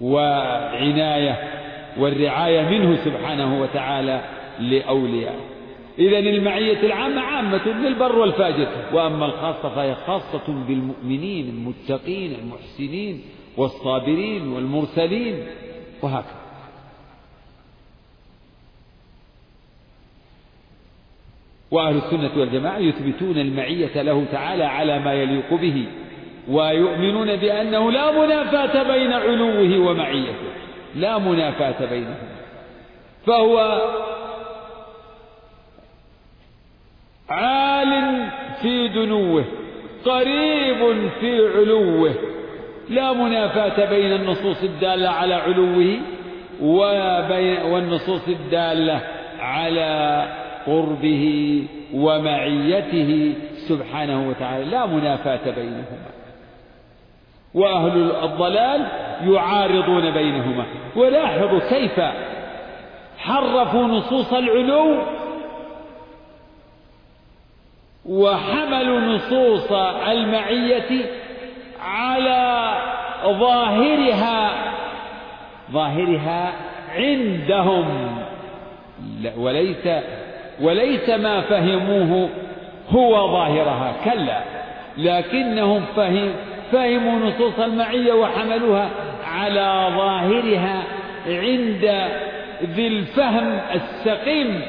[0.00, 1.58] وعناية
[1.98, 4.20] والرعاية منه سبحانه وتعالى
[4.60, 5.40] لأوليائه
[5.98, 13.22] إذا المعية العامة عامة للبر والفاجر وأما الخاصة فهي خاصة بالمؤمنين المتقين المحسنين
[13.56, 15.46] والصابرين والمرسلين.
[16.02, 16.38] وهكذا.
[21.70, 25.86] وأهل السنة والجماعة يثبتون المعية له تعالى على ما يليق به
[26.48, 30.48] ويؤمنون بأنه لا منافاة بين علوه ومعيته.
[30.94, 32.28] لا منافاة بينهما
[33.26, 33.58] فهو
[37.28, 38.24] عال
[38.62, 39.44] في دنوه
[40.04, 42.14] قريب في علوه
[42.90, 45.96] لا منافاة بين النصوص الدالة على علوه
[47.72, 49.00] والنصوص الدالة
[49.40, 50.24] على
[50.66, 51.64] قربه
[51.94, 53.34] ومعيته
[53.68, 54.64] سبحانه وتعالى.
[54.64, 56.08] لا منافاة بينهما.
[57.54, 58.86] وأهل الضلال
[59.22, 60.66] يعارضون بينهما.
[60.96, 62.00] ولاحظوا كيف
[63.18, 64.98] حرفوا نصوص العلو
[68.06, 69.72] وحملوا نصوص
[70.08, 71.17] المعية
[71.88, 72.74] على
[73.24, 74.50] ظاهرها
[75.72, 76.52] ظاهرها
[76.94, 78.18] عندهم.
[79.36, 79.88] وليس
[80.60, 82.28] وليس ما فهموه
[82.90, 84.42] هو ظاهرها كلا
[84.98, 86.32] لكنهم فهم
[86.72, 88.90] فهموا نصوص المعية وحملوها
[89.24, 90.82] على ظاهرها
[91.26, 92.08] عند
[92.62, 94.62] ذي الفهم السقيم.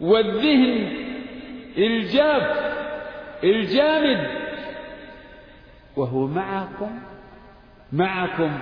[0.00, 0.88] والذهن
[1.78, 2.73] الجاف
[3.44, 4.26] الجامد.
[5.96, 6.98] وهو معكم
[7.92, 8.58] معكم.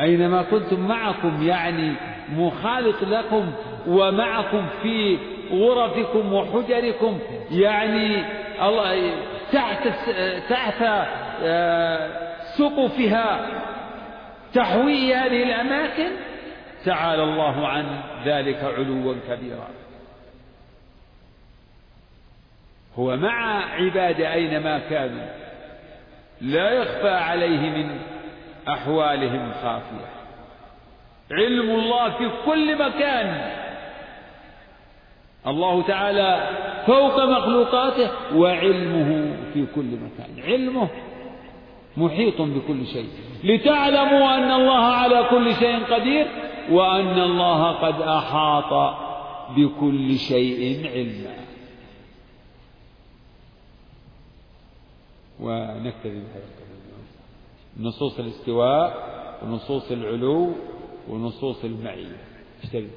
[0.00, 1.94] أينما كنتم معكم يعني
[2.32, 3.52] مخالط لكم
[3.86, 5.18] ومعكم في
[5.52, 7.18] غرفكم وحجركم
[7.50, 8.24] يعني
[8.62, 9.14] الله
[9.52, 9.88] تحت
[10.48, 10.82] تحت
[11.42, 12.10] آه،
[12.58, 13.46] سقفها
[14.54, 16.10] تحوي هذه الأماكن
[16.84, 19.68] تعالى الله عن ذلك علوا كبيرا.
[22.98, 25.26] هو مع عباده أينما كانوا
[26.40, 27.98] لا يخفى عليه من
[28.68, 30.10] أحوالهم خافية.
[31.32, 33.50] علم الله في كل مكان.
[35.46, 36.48] الله تعالى
[36.86, 40.44] فوق مخلوقاته وعلمه في كل مكان.
[40.52, 40.88] علمه
[41.96, 43.08] محيط بكل شيء.
[43.44, 46.26] لتعلموا أن الله على كل شيء قدير
[46.70, 48.96] وأن الله قد أحاط
[49.56, 51.40] بكل شيء علما.
[55.42, 56.60] ونكتفي بهذا
[57.80, 58.92] نصوص الاستواء
[59.42, 60.52] ونصوص العلو
[61.10, 62.16] ونصوص المعية.
[62.62, 62.88] اشتري.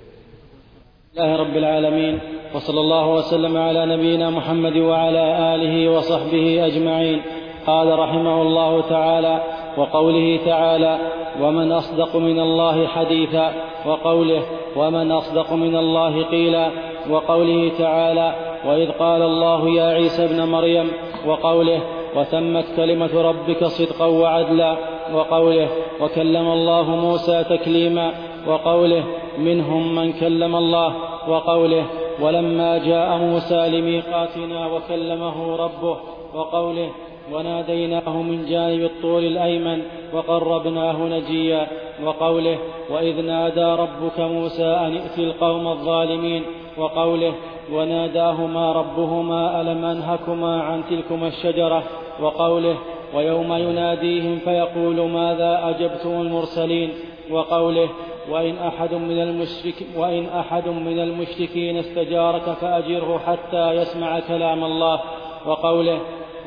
[1.18, 2.20] الله رب العالمين
[2.56, 7.22] وصلى الله وسلم على نبينا محمد وعلى آله وصحبه أجمعين.
[7.68, 9.44] قال رحمه الله تعالى
[9.78, 11.00] وقوله تعالى
[11.42, 13.54] ومن أصدق من الله حديثا
[13.86, 14.44] وقوله
[14.76, 16.72] ومن أصدق من الله قيلا
[17.10, 18.36] وقوله تعالى
[18.66, 20.92] وإذ قال الله يا عيسى ابن مريم
[21.26, 24.78] وقوله وتمت كلمة ربك صدقا وعدلا
[25.14, 25.70] وقوله
[26.02, 28.12] وكلم الله موسى تكليما
[28.48, 29.04] وقوله
[29.38, 30.96] منهم من كلم الله
[31.28, 31.86] وقوله
[32.22, 35.98] ولما جاء موسى لميقاتنا وكلمه ربه
[36.34, 36.90] وقوله
[37.32, 39.82] وناديناه من جانب الطول الأيمن
[40.14, 41.68] وقربناه نجيا
[42.04, 42.58] وقوله
[42.90, 46.44] وإذ نادى ربك موسى أن ائت القوم الظالمين
[46.78, 47.34] وقوله
[47.74, 51.84] وناداهما ربهما ألم أنهكما عن تلكما الشجرة
[52.22, 52.78] وقوله
[53.16, 56.90] ويوم يناديهم فيقول ماذا أجبتم المرسلين
[57.32, 57.90] وقوله
[58.30, 65.02] وإن أحد من المشرك وإن أحد من المشركين استجارك فأجره حتى يسمع كلام الله
[65.46, 66.00] وقوله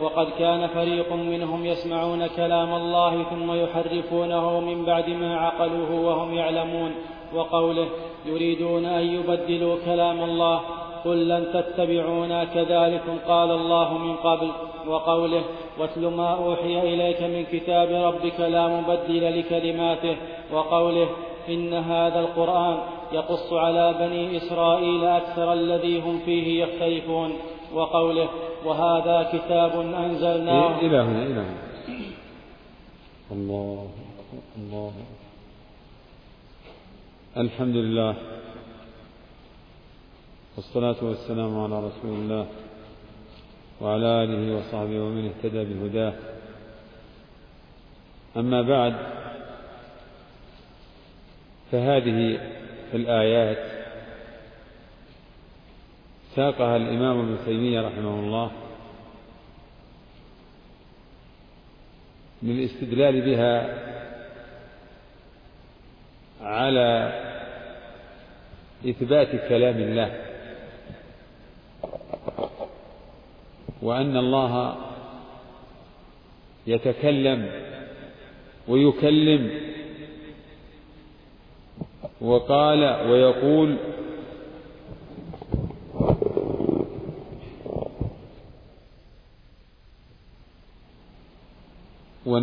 [0.02, 6.94] وقد كان فريق منهم يسمعون كلام الله ثم يحرفونه من بعد ما عقلوه وهم يعلمون.
[7.34, 7.86] وقوله
[8.26, 10.60] يريدون أن يبدلوا كلام الله
[11.04, 14.50] قل لن تتبعونا كذلكم قال الله من قبل.
[14.88, 15.42] وقوله
[15.78, 20.16] واتل ما أوحي إليك من كتاب ربك لا مبدل لكلماته.
[20.52, 21.08] وقوله
[21.48, 22.78] إن هذا القرآن
[23.12, 27.32] يقص على بني إسرائيل أكثر الذي هم فيه يختلفون.
[27.74, 28.28] وقوله
[28.64, 30.80] وهذا كتاب أنزلناه.
[30.80, 31.66] إلى هنا إلى هنا.
[33.32, 33.88] الله
[34.56, 34.92] الله
[37.36, 38.14] الحمد لله
[40.56, 42.46] والصلاة والسلام على رسول الله
[43.80, 46.14] وعلى آله وصحبه ومن اهتدى بهداه.
[48.36, 48.94] أما بعد
[51.72, 52.40] فهذه
[52.94, 53.75] الآيات
[56.36, 58.50] ساقها الإمام ابن تيمية رحمه الله
[62.42, 63.78] للاستدلال بها
[66.40, 67.12] على
[68.88, 70.20] إثبات كلام الله
[73.82, 74.76] وأن الله
[76.66, 77.50] يتكلم
[78.68, 79.50] ويكلم
[82.20, 83.76] وقال ويقول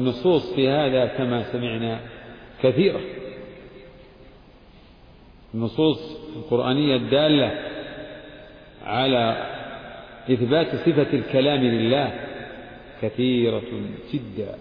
[0.03, 1.99] والنصوص في هذا كما سمعنا
[2.63, 3.01] كثيرة.
[5.53, 7.51] النصوص القرآنية الدالة
[8.83, 9.47] على
[10.31, 12.13] إثبات صفة الكلام لله
[13.01, 13.61] كثيرة
[14.13, 14.57] جدا.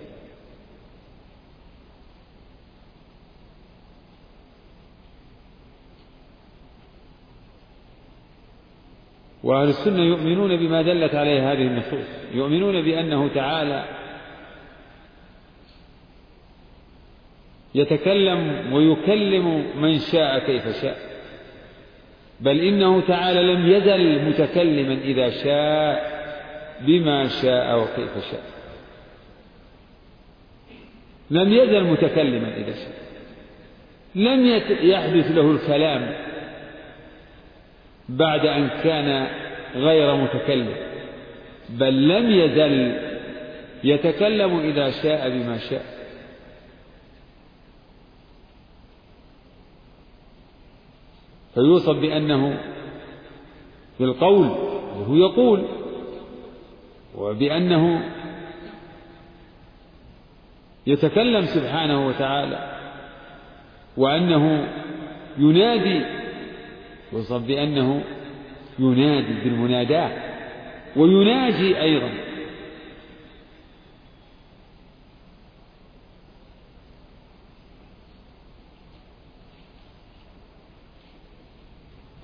[9.43, 14.02] وأهل السنة يؤمنون بما دلت عليه هذه النصوص يؤمنون بأنه تعالى
[17.75, 20.97] يتكلم ويكلم من شاء كيف شاء.
[22.41, 26.13] بل إنه تعالى لم يزل متكلما إذا شاء
[26.81, 28.43] بما شاء وكيف شاء.
[31.31, 33.03] لم يزل متكلما إذا شاء.
[34.15, 34.47] لم
[34.83, 36.15] يحدث له الكلام
[38.09, 39.27] بعد أن كان
[39.75, 40.75] غير متكلم.
[41.69, 42.97] بل لم يزل
[43.85, 45.92] يتكلم إذا شاء بما شاء.
[51.55, 52.61] فيوصف بأنه
[53.99, 54.47] في القول
[54.99, 55.65] وهو يقول
[57.19, 58.13] وبأنه
[60.87, 62.73] يتكلم سبحانه وتعالى
[63.97, 64.69] وأنه
[65.39, 66.01] ينادي
[67.13, 68.05] يوصف بأنه
[68.79, 70.11] ينادي بالمناداة
[70.97, 72.11] ويناجي أيضا.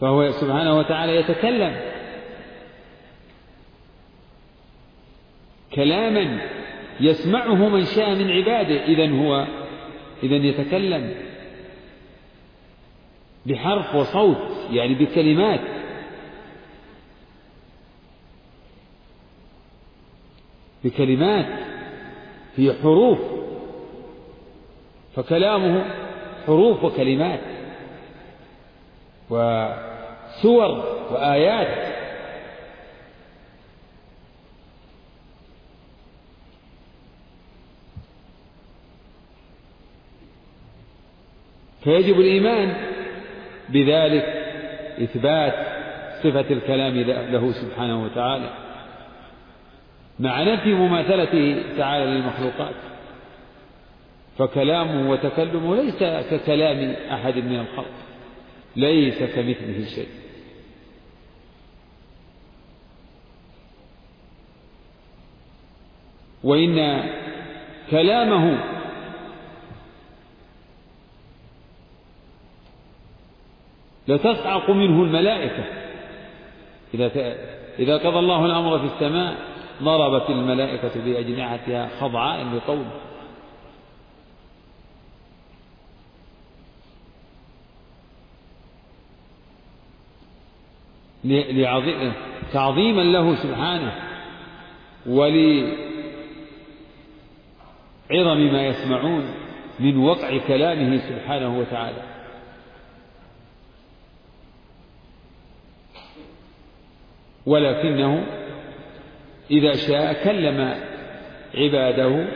[0.01, 1.81] فهو سبحانه وتعالى يتكلم.
[5.75, 6.41] كلاما
[7.01, 8.85] يسمعه من شاء من عباده.
[8.85, 9.47] إذا هو
[10.23, 11.15] إذا يتكلم
[13.47, 14.37] بحرف وصوت
[14.71, 15.61] يعني بكلمات.
[20.85, 21.47] بكلمات
[22.57, 23.19] هي حروف.
[25.17, 25.85] فكلامه
[26.47, 27.41] حروف وكلمات.
[30.39, 31.89] وسور وآيات.
[41.85, 42.75] فيجب الإيمان
[43.69, 44.25] بذلك
[45.03, 45.55] إثبات
[46.23, 46.95] صفة الكلام
[47.33, 48.51] له سبحانه وتعالى
[50.19, 52.75] مع نفي مماثلته تعالى للمخلوقات.
[54.39, 55.99] فكلامه وتكلمه ليس
[56.31, 57.95] ككلام أحد من الخلق
[58.77, 60.09] ليس كمثله شيء.
[66.45, 67.05] وإن
[67.91, 68.65] كلامه
[74.09, 75.65] لتصعق منه الملائكة.
[76.95, 77.11] إذا
[77.79, 79.37] إذا قضى الله الأمر في السماء
[79.83, 82.91] ضربت الملائكة بأجنحتها خضعاء لقوله
[92.53, 93.93] تعظيما له سبحانه.
[98.11, 99.35] ولعظم ما يسمعون
[99.81, 102.03] من وقع كلامه سبحانه وتعالى.
[107.47, 108.27] ولكنه
[109.51, 110.75] إذا شاء كلم
[111.55, 112.27] عباده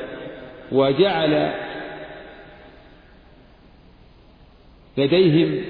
[0.73, 1.53] وجعل
[4.97, 5.64] لديهم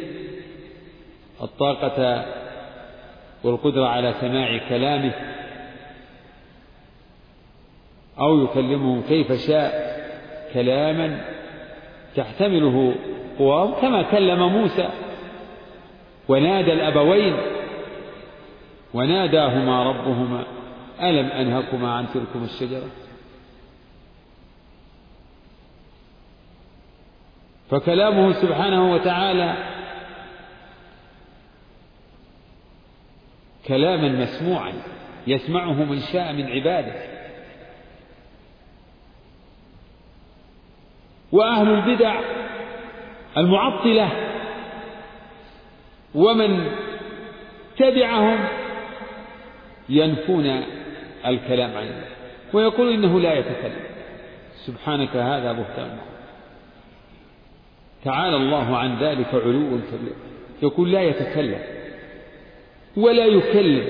[1.43, 2.27] الطاقة
[3.45, 5.13] والقدرة على سماع كلامه
[8.19, 9.92] أو يكلمهم كيف شاء
[10.55, 11.25] كلاما
[12.17, 12.95] تحتمله
[13.39, 14.89] قواه كما كلم موسى
[16.29, 17.37] ونادى الأبوين
[18.95, 20.45] وناداهما ربهما
[21.03, 22.89] ألم أنهكما عن تلكم الشجرة
[27.71, 29.55] فكلامه سبحانه وتعالى
[33.67, 34.73] كلاما مسموعا
[35.27, 37.12] يسمعه من شاء من عباده
[41.33, 42.21] وأهل البدع
[43.37, 44.11] المعطلة
[46.15, 46.71] ومن
[47.79, 48.39] تبعهم
[49.89, 50.63] ينفون
[51.27, 52.07] الكلام عن الله
[52.53, 53.83] ويقول إنه لا يتكلم.
[54.67, 55.99] سبحانك هذا بهتان.
[58.05, 60.17] تعالى الله عن ذلك علوا كبيرا
[60.63, 61.63] يقول لا يتكلم
[62.97, 63.89] ولا يكلم.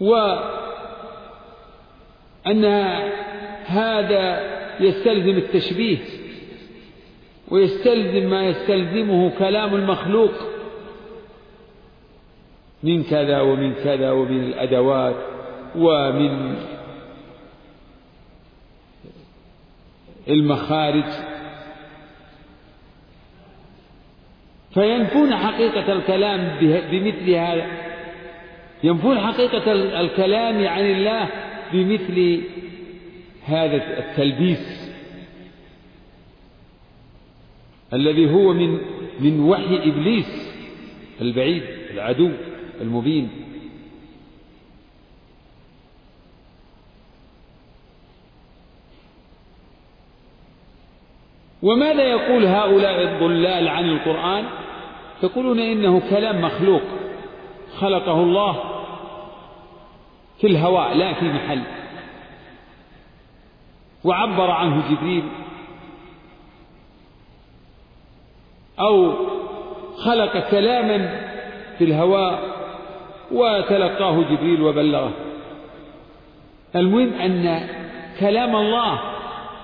[0.00, 0.54] وأن
[3.64, 5.98] هذا يستلزم التشبيه
[7.48, 10.32] ويستلزم ما يستلزمه كلام المخلوق
[12.82, 15.16] من كذا ومن كذا ومن الأدوات
[15.76, 16.56] ومن
[20.28, 21.04] المخارج.
[24.74, 26.56] فينفون حقيقة الكلام
[26.90, 27.66] بمثل هذا.
[28.84, 31.28] ينفون حقيقة الكلام عن الله
[31.72, 32.42] بمثل
[33.44, 34.92] هذا التلبيس
[37.92, 38.78] الذي هو من
[39.20, 40.50] من وحي إبليس
[41.20, 42.30] البعيد العدو
[42.80, 43.28] المبين.
[51.62, 54.44] وماذا يقول هؤلاء الضلال عن القرآن؟
[55.22, 56.82] يقولون إنه كلام مخلوق
[57.76, 58.62] خلقه الله
[60.40, 61.83] في الهواء لا في محل.
[64.04, 65.24] وعبر عنه جبريل.
[68.80, 69.14] أو
[70.04, 71.20] خلق كلاما
[71.78, 72.54] في الهواء
[73.32, 75.12] وتلقاه جبريل وبلغه.
[76.76, 77.68] المهم أن
[78.20, 79.00] كلام الله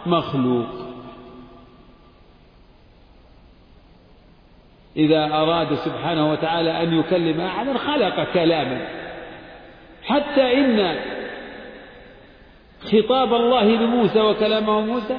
[0.07, 0.67] مخلوق.
[4.97, 8.89] إذا أراد سبحانه وتعالى أن يكلم أحدا خلق كلاما.
[10.05, 10.97] حتى إن
[12.85, 15.17] خطاب الله لموسى وكلامه موسى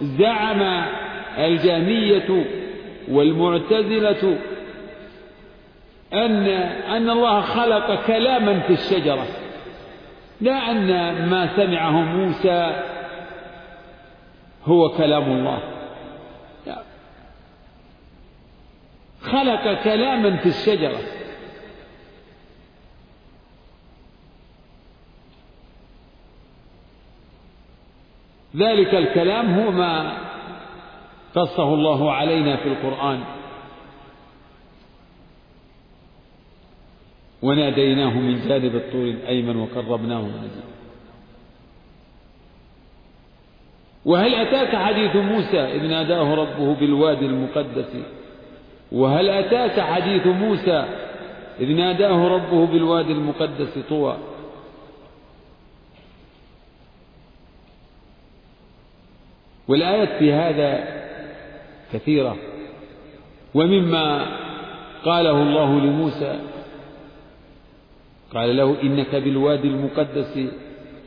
[0.00, 0.62] زعم
[1.38, 2.44] الجهمية
[3.08, 4.38] والمعتزلة
[6.12, 6.46] أن
[6.88, 9.26] أن الله خلق كلاما في الشجرة.
[10.40, 10.86] لا أن
[11.30, 12.84] ما سمعه موسى
[14.64, 15.58] هو كلام الله.
[16.66, 16.82] لا.
[19.22, 20.98] خلق كلاما في الشجرة.
[28.58, 30.18] ذلك الكلام هو ما
[31.34, 33.20] قصه الله علينا في القرآن.
[37.42, 40.68] وناديناه من جانب الطور الأيمن وقربناه نجيا
[44.04, 47.96] وهل أتاك حديث موسى إذ ناداه ربه بالوادي المقدس؟
[48.92, 50.84] وهل أتاك حديث موسى
[51.60, 54.16] إذ ناداه ربه بالوادي المقدس طوى؟
[59.68, 60.88] والآيات في هذا
[61.92, 62.36] كثيرة.
[63.54, 64.26] ومما
[65.04, 66.38] قاله الله لموسى
[68.34, 70.40] قال له إنك بالوادي المقدس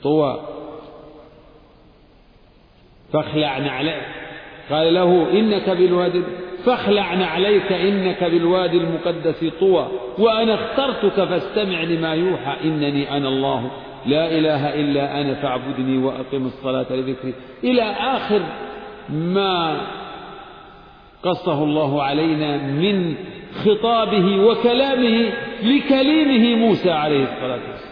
[0.04, 0.40] طوى
[3.14, 4.04] فاخلع نعليك.
[4.70, 6.22] قال له إنك بالوادي
[6.66, 9.88] فاخلع نعليك إنك بالوادي المقدس طوى
[10.20, 13.72] وأنا اخترتك فاستمع لما يوحى إنني أنا الله.
[14.06, 17.34] لا إله إلا أنا فاعبدني وأقم الصلاة لذكري.
[17.64, 18.42] إلى آخر
[19.10, 19.82] ما
[21.24, 23.16] قصه الله علينا من
[23.66, 25.34] خطابه وكلامه
[25.64, 27.92] لكليمه موسى عليه الصلاة والسلام.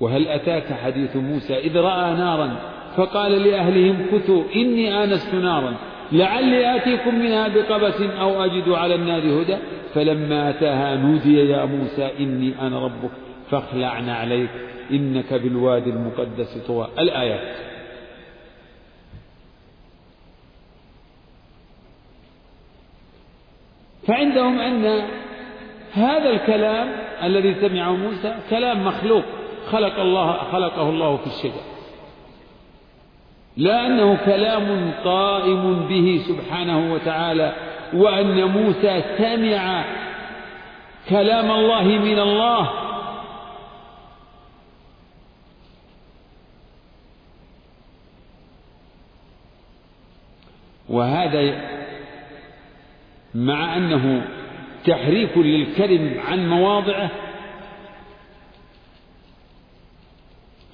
[0.00, 2.56] وهل أتاك حديث موسى إذ رأى نارا
[2.96, 5.91] فقال لأهلهم كثوا إني آنست نارا.
[6.12, 9.56] لعلي آتيكم منها بقبس أو أجد على النار هدى.
[9.94, 13.10] فلما أتاها نودي يا موسى إني أنا ربك
[13.50, 14.50] فاخلع عليك.
[14.90, 16.88] إنك بالوادي المقدس طوى.
[16.98, 17.56] الآيات.
[24.06, 25.02] فعندهم أن
[25.92, 26.88] هذا الكلام
[27.22, 29.24] الذي سمعه موسى كلام مخلوق.
[29.70, 31.71] خلق الله خلقه الله في الشجر.
[33.56, 37.54] لا أنه كلام قائم به سبحانه وتعالى
[37.94, 39.84] وأن موسى سمع
[41.08, 42.70] كلام الله من الله.
[50.88, 51.60] وهذا
[53.34, 54.26] مع أنه
[54.84, 57.10] تحريف للكلم عن مواضعه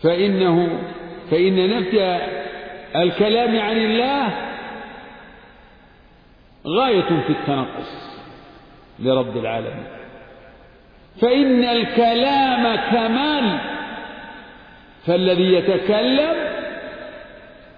[0.03, 0.81] فإنه
[1.31, 2.38] فإن نفي
[2.97, 4.29] الكلام عن الله
[6.67, 8.19] غاية في التنقص
[8.99, 9.87] لرب العالمين.
[11.21, 13.59] فإن الكلام كمال
[15.07, 16.35] فالذي يتكلم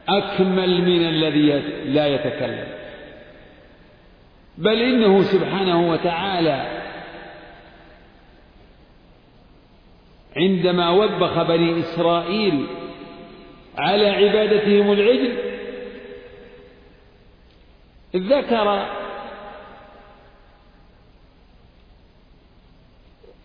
[0.08, 2.66] أكمل من الذي لا يتكلم.
[4.58, 6.80] بل إنه سبحانه وتعالى
[10.36, 12.66] عندما وبخ بني إسرائيل
[13.78, 15.36] على عبادتهم العجل.
[18.16, 18.86] ذكر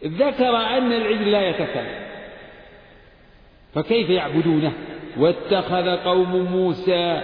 [0.05, 2.05] ذكر أن العجل لا يتكلم.
[3.73, 4.73] فكيف يعبدونه؟
[5.17, 7.21] واتخذ قوم موسى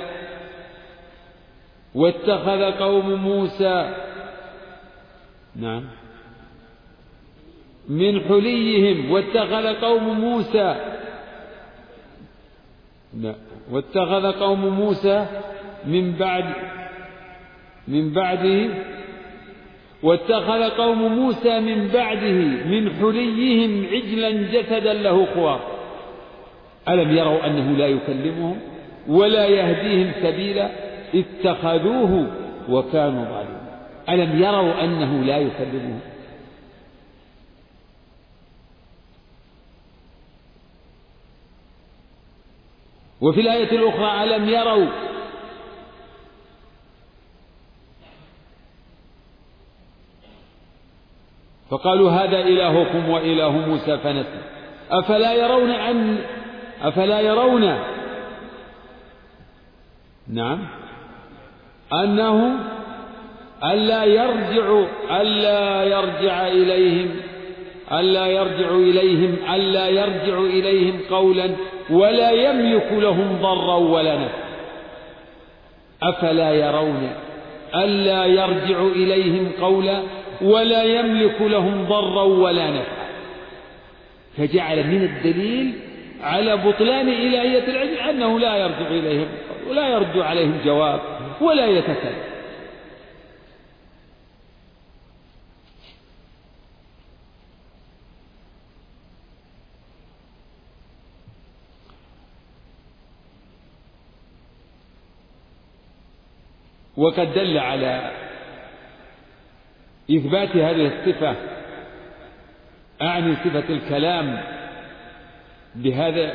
[1.95, 3.95] واتخذ قوم موسى.
[5.55, 5.83] نعم.
[7.89, 10.90] من حليهم واتخذ قوم موسى.
[13.19, 13.35] لا.
[13.71, 15.25] واتخذ قوم موسى
[15.85, 16.45] من بعد
[17.87, 18.69] من بعده
[20.03, 25.61] واتخذ قوم موسى من بعده من حليهم عجلا جسدا له خوار
[26.89, 28.57] ألم يروا أنه لا يكلمهم
[29.07, 30.69] ولا يهديهم سبيلا؟
[31.15, 32.27] اتخذوه
[32.69, 33.61] وكانوا ظالمين.
[34.09, 35.99] ألم يروا أنه لا يكلمهم؟
[43.21, 44.87] وفي الآية الأخرى ألم يروا؟
[51.69, 54.41] فقالوا هذا إلهكم وإله موسى فنسي.
[54.91, 56.17] أفلا يرون أن
[56.81, 57.79] أفلا يرون؟
[60.27, 60.67] نعم.
[61.93, 62.59] أنه
[63.63, 64.85] ألا يرجع
[65.21, 67.30] ألا يرجع إليهم
[67.99, 71.49] ألا يرجع إليهم ألا يرجع إليهم قولا
[71.89, 74.51] ولا يملك لهم ضرا ولا نفعا
[76.03, 77.09] أفلا يرون
[77.75, 80.01] ألا يرجع إليهم قولا
[80.41, 83.01] ولا يملك لهم ضرا ولا نفعا
[84.37, 85.73] فجعل من الدليل
[86.23, 89.27] على بطلان إلهية العلم أنه لا يرجع إليهم
[89.69, 90.99] ولا يرد عليهم جواب
[91.41, 92.30] ولا يتكلم.
[107.01, 108.11] وقد دل على
[110.11, 111.35] إثبات هذه الصفة
[113.01, 114.43] أعني صفة الكلام
[115.75, 116.33] بهذا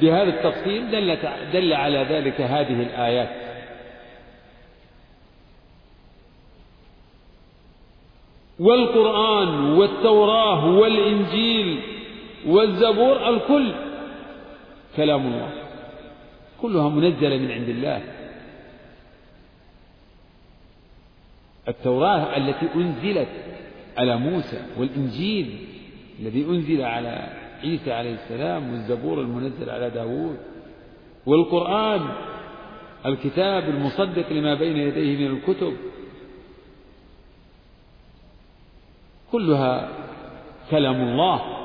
[0.00, 1.16] بهذا التفصيل دل
[1.52, 3.28] دل على ذلك هذه الآيات.
[8.58, 11.80] والقرآن والتوراة والإنجيل
[12.46, 13.72] والزبور الكل
[14.96, 15.50] كلام الله
[16.62, 18.23] كلها منزلة من عند الله.
[21.68, 23.28] التوراة التي أنزلت
[23.96, 25.58] على موسى والإنجيل
[26.20, 27.28] الذي أنزل على
[27.62, 30.36] عيسى عليه السلام والزبور المنزل على داود
[31.26, 32.08] والقرآن
[33.06, 35.76] الكتاب المصدق لما بين يديه من الكتب.
[39.32, 39.88] كلها
[40.70, 41.63] كلام الله.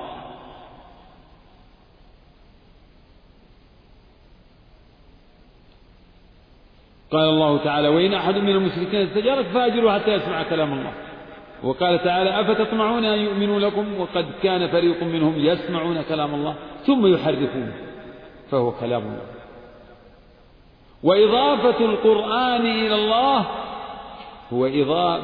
[7.12, 10.92] قال الله تعالى وإن أحد من المشركين استجارك فأجره حتى يسمع كلام الله.
[11.64, 16.56] وقال تعالى أفتطمعون أن يؤمنوا لكم وقد كان فريق منهم يسمعون كلام الله
[16.86, 17.74] ثم يحرفونه
[18.52, 19.26] فهو كلام الله.
[21.04, 23.46] وإضافة القرآن إلى الله
[24.54, 24.68] هو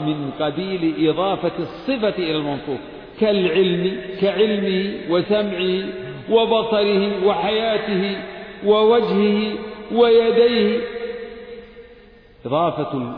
[0.05, 2.79] من قبيل إضافة الصفة إلى الموصوف.
[3.19, 5.83] كالعلم كعلمه وسمعه
[6.29, 8.17] وبصره وحياته
[8.65, 9.53] ووجهه
[9.91, 10.79] ويديه
[12.45, 13.13] إضافة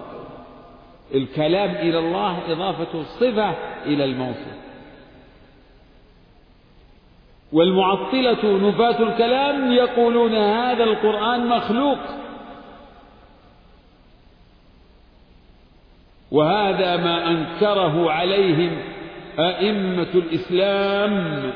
[1.16, 3.56] الكلام إلى الله إضافة الصفة
[3.86, 4.58] إلى الموصوف
[7.52, 12.00] والمعطلة نفاة الكلام يقولون هذا القرآن مخلوق.
[16.32, 18.78] وهذا ما أنكره عليهم
[19.40, 21.52] أئمة الإسلام.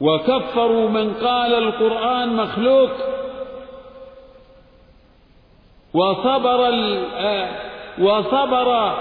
[0.00, 2.90] وكفروا من قال القرآن مخلوق
[5.94, 6.68] وصبر
[7.16, 7.48] آه،
[7.98, 8.94] وصبر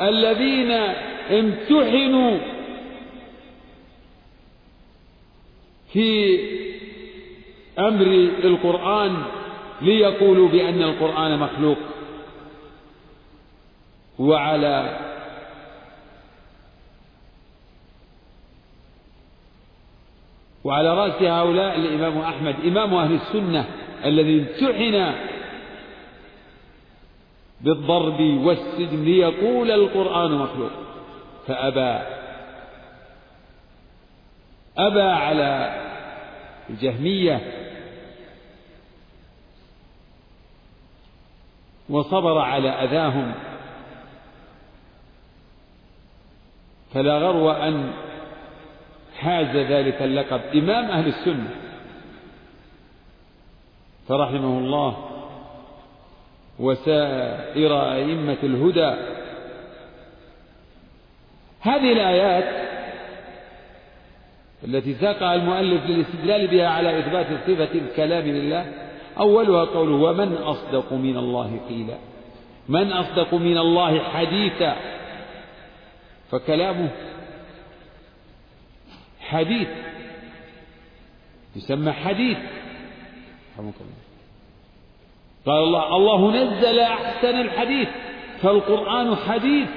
[0.00, 0.70] الذين
[1.30, 2.38] امتحنوا
[5.92, 6.38] في
[7.78, 8.06] أمر
[8.44, 9.22] القرآن
[9.82, 11.78] ليقولوا بأن القرآن مخلوق
[14.18, 14.98] وعلى
[20.64, 23.68] وعلى رأس هؤلاء الإمام أحمد إمام أهل السنة
[24.04, 25.14] الذي امتحن
[27.60, 30.70] بالضرب والسجن ليقول القرآن مخلوق.
[31.46, 32.06] فأبى
[34.78, 35.80] أبى على
[36.70, 37.40] الجهمية
[41.88, 43.34] وصبر على أذاهم.
[46.94, 47.92] فلا غرو أن
[49.22, 50.40] حاز ذلك اللقب.
[50.54, 51.50] إمام أهل السنة
[54.08, 55.08] فرحمه الله
[56.58, 58.94] وسائر أئمة الهدى.
[61.60, 62.68] هذه الآيات
[64.64, 68.72] التي ساقها المؤلف للاستدلال بها على إثبات صفة الكلام لله
[69.18, 71.96] أولها قوله ومن أصدق من الله قيلا.
[72.68, 74.76] من أصدق من الله حديثا.
[76.30, 76.88] فكلامه
[79.32, 79.68] حديث.
[81.56, 82.36] يسمى حديث.
[83.58, 83.72] الله.
[85.46, 87.88] قال الله الله نزل أحسن الحديث
[88.42, 89.68] فالقرآن حديث.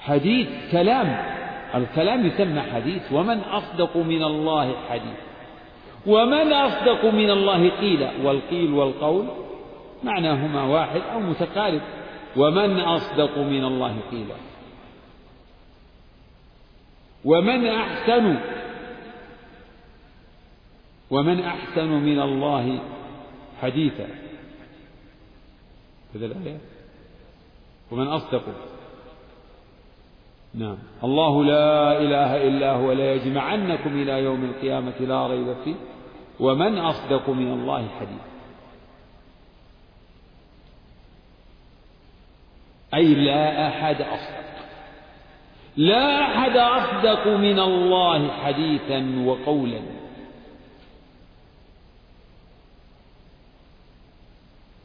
[0.00, 1.32] حديث كلام.
[1.74, 3.02] الكلام يسمى حديث.
[3.12, 5.18] ومن أصدق من الله حديث.
[6.06, 9.26] ومن أصدق من الله قيل والقيل والقول
[10.04, 11.80] معناهما واحد أو متقارب.
[12.36, 14.51] ومن أصدق من الله قيلا
[17.24, 18.36] ومن أحسن
[21.10, 22.78] ومن أحسن من الله
[23.62, 24.08] حديثا.
[26.14, 26.58] كذا الآية؟
[27.90, 28.42] ومن أصدق.
[30.54, 30.78] نعم.
[31.04, 35.74] الله لا إله إلا هو لا يجمعنكم إلى يوم القيامة لا ريب فيه.
[36.40, 38.32] ومن أصدق من الله حديثا.
[42.94, 44.51] أي لا أحد أصدق.
[45.76, 49.80] لا أحد أصدق من الله حديثا وقولا.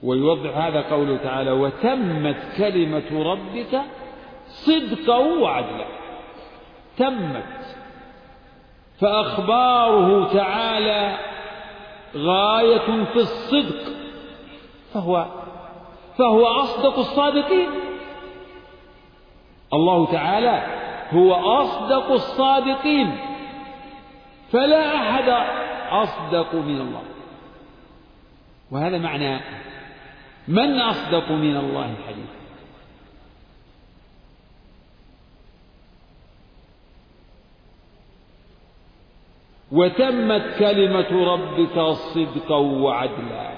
[0.04, 3.82] ويوضح هذا قوله تعالى وتمت كلمة ربك
[4.48, 5.86] صدقا وعدلا.
[6.98, 7.78] تمت.
[9.00, 11.18] فأخباره تعالى
[12.16, 13.94] غاية في الصدق.
[14.94, 15.26] فهو
[16.18, 17.70] فهو أصدق الصادقين.
[19.74, 20.77] الله تعالى
[21.12, 23.18] هو أصدق الصادقين.
[24.52, 25.30] فلا أحد
[25.92, 27.04] أصدق من الله.
[28.72, 29.40] وهذا معنى
[30.48, 32.38] من أصدق من الله حديثا
[39.72, 43.52] وتمت كلمة ربك صدقا وعدلا.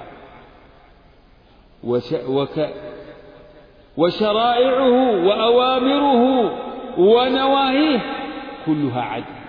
[3.98, 6.52] وشرائعه وأوامره
[7.00, 8.00] ونواهيه
[8.66, 9.40] كلها عدل.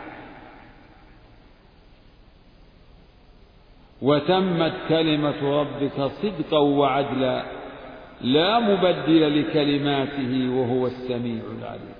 [4.02, 7.42] وتمت كلمة ربك صدقا وعدلا
[8.20, 11.94] لا مبدل لكلماته وهو السميع العليم.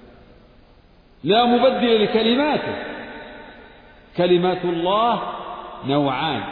[1.24, 2.74] لا مبدل لكلماته.
[4.16, 5.22] كلمات الله
[5.86, 6.42] نوعان.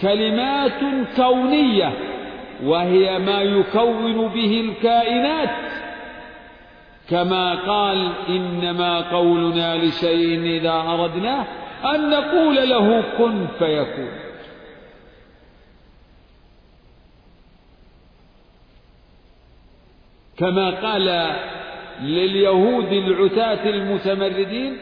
[0.00, 0.80] كلمات
[1.16, 1.92] كونية
[2.64, 5.65] وهي ما يكون به الكائنات
[7.10, 11.46] كما قال إنما قولنا لشيء إذا أردناه
[11.94, 14.26] أن نقول له كن فيكون.
[20.36, 21.36] كما قال
[22.02, 24.76] لليهود العتاة المتمردين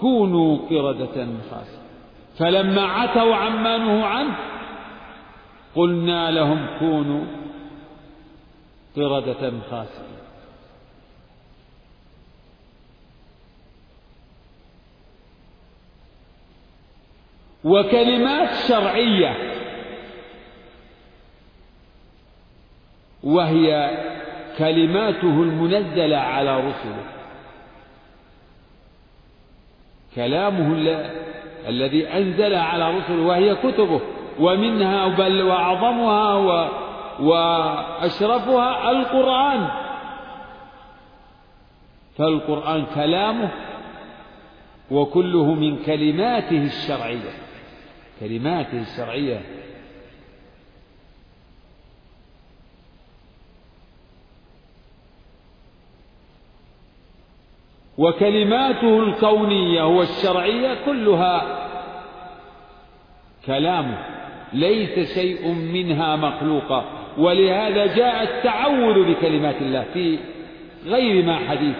[0.00, 1.80] كونوا قردة خاسئة
[2.38, 4.36] فلما عتوا عما نهوا عنه
[5.74, 7.24] قلنا لهم كونوا
[8.96, 10.19] قردة خاسئة
[17.64, 19.36] وكلمات شرعية.
[23.22, 23.90] وهي
[24.58, 27.04] كلماته المنزلة على رسله.
[30.14, 30.72] كلامه
[31.68, 34.00] الذي أنزل على رسله وهي كتبه.
[34.38, 36.68] ومنها بل وأعظمها و
[37.20, 39.68] وأشرفها القرآن.
[42.18, 43.50] فالقرآن كلامه
[44.90, 47.49] وكله من كلماته الشرعية.
[48.20, 49.40] كلماته الشرعية
[57.98, 61.66] وكلماته الكونية والشرعية كلها
[63.46, 63.98] كلامه
[64.52, 66.84] ليس شيء منها مخلوقا
[67.18, 70.18] ولهذا جاء التعوذ بكلمات الله في
[70.86, 71.76] غير ما حديث.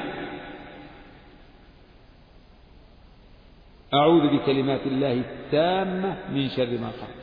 [3.94, 7.20] أعوذ بكلمات الله التامة من شر ما خلق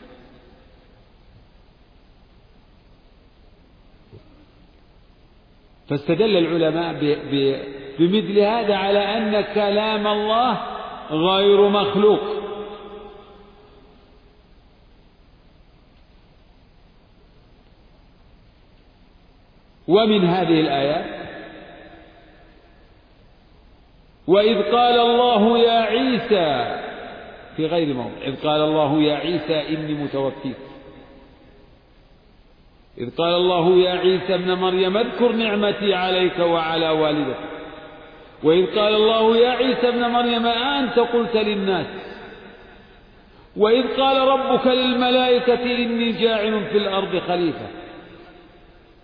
[5.89, 6.93] فاستدل العلماء
[7.99, 10.61] بمثل هذا على أن كلام الله
[11.11, 12.21] غير مخلوق.
[19.87, 21.26] ومن هذه الآيات
[24.27, 26.79] وإذ قال الله يا عيسى
[27.57, 30.57] في غير موضع إذ قال الله يا عيسى إني متوفيك.
[32.97, 37.37] إذ قال الله يا عيسى ابن مريم اذكر نعمتي عليك وعلى والدتك
[38.43, 41.87] وإذ قال الله يا عيسى ابن مريم أنت قلت للناس؟
[43.57, 47.67] وإذ قال ربك للملائكة إني جاعل في الأرض خليفة.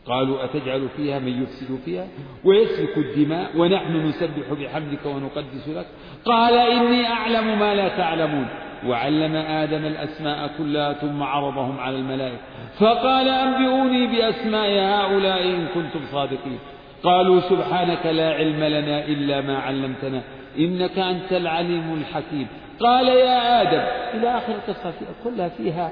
[0.08, 2.08] قالوا أتجعل فيها من يفسد فيها
[2.46, 5.86] ويسفك الدماء ونحن نسبح بحمدك ونقدس لك؟
[6.26, 8.48] قال إني أعلم ما لا تعلمون.
[8.88, 12.38] وعلم آدم الأسماء كلها ثم عرضهم على الملائكة.
[12.80, 16.60] فقال أنبئوني بأسماء هؤلاء إن كنتم صادقين.
[17.04, 20.22] قالوا سبحانك لا علم لنا إلا ما علمتنا.
[20.60, 22.48] إنك أنت العليم الحكيم.
[22.80, 23.84] قال يا آدم
[24.20, 24.94] إلى آخر القصة
[25.24, 25.92] كلها فيها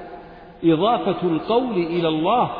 [0.64, 2.50] إضافة القول إلى الله.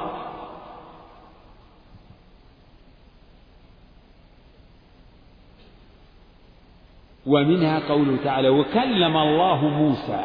[7.27, 10.25] ومنها قوله تعالى وكلم الله موسى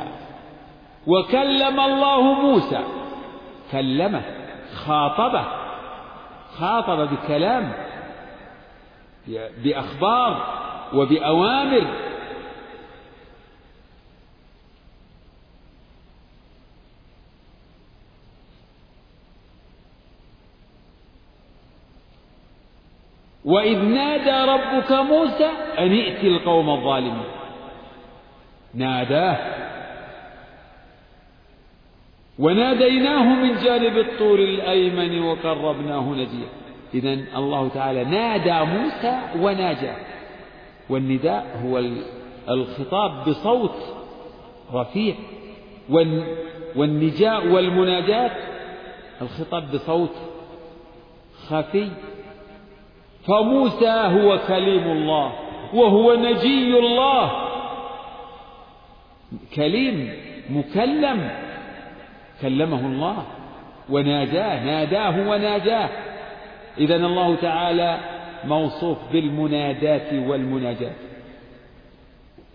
[1.07, 2.80] وكلم الله موسى
[3.72, 4.22] كلمه
[4.76, 5.44] خاطبه
[6.57, 7.74] خاطب بكلام
[9.64, 10.44] بأخبار
[10.94, 11.88] وبأوامر
[23.48, 25.49] وإذ نادى ربك موسى
[25.80, 27.28] أن ائت القوم الظالمين.
[28.74, 29.38] ناداه.
[32.40, 36.48] وناديناه من جانب الطور الأيمن وقربناه نجيا.
[36.94, 39.98] إذا الله تعالى نادى موسى وناجاه.
[40.90, 41.82] والنداء هو
[42.49, 43.76] الخطاب بصوت
[44.74, 45.15] رفيع.
[46.76, 48.32] والنجاء والمناجاة
[49.22, 50.15] الخطاب بصوت
[51.49, 51.90] خفي.
[53.28, 55.34] فموسى هو كليم الله
[55.74, 57.32] وهو نجي الله.
[59.56, 60.14] كليم
[60.49, 61.30] مكلم
[62.41, 63.24] كلمه الله
[63.90, 65.90] وناجاه ناداه وناجاه.
[66.78, 67.98] إذا الله تعالى
[68.45, 70.94] موصوف بالمناداة والمناجاة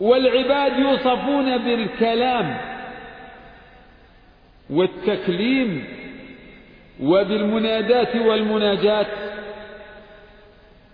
[0.00, 2.56] والعباد يوصفون بالكلام
[4.70, 5.84] والتكليم
[7.02, 9.06] وبالمناداة والمناجاة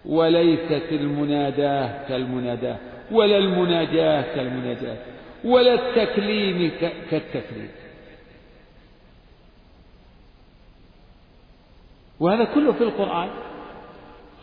[0.08, 2.76] وليست المناداة كالمناداة
[3.10, 4.96] ولا المناجاة كالمناجاة
[5.44, 6.70] ولا التكليم
[7.10, 7.70] كالتكليم.
[12.20, 13.28] وهذا كله في القرآن.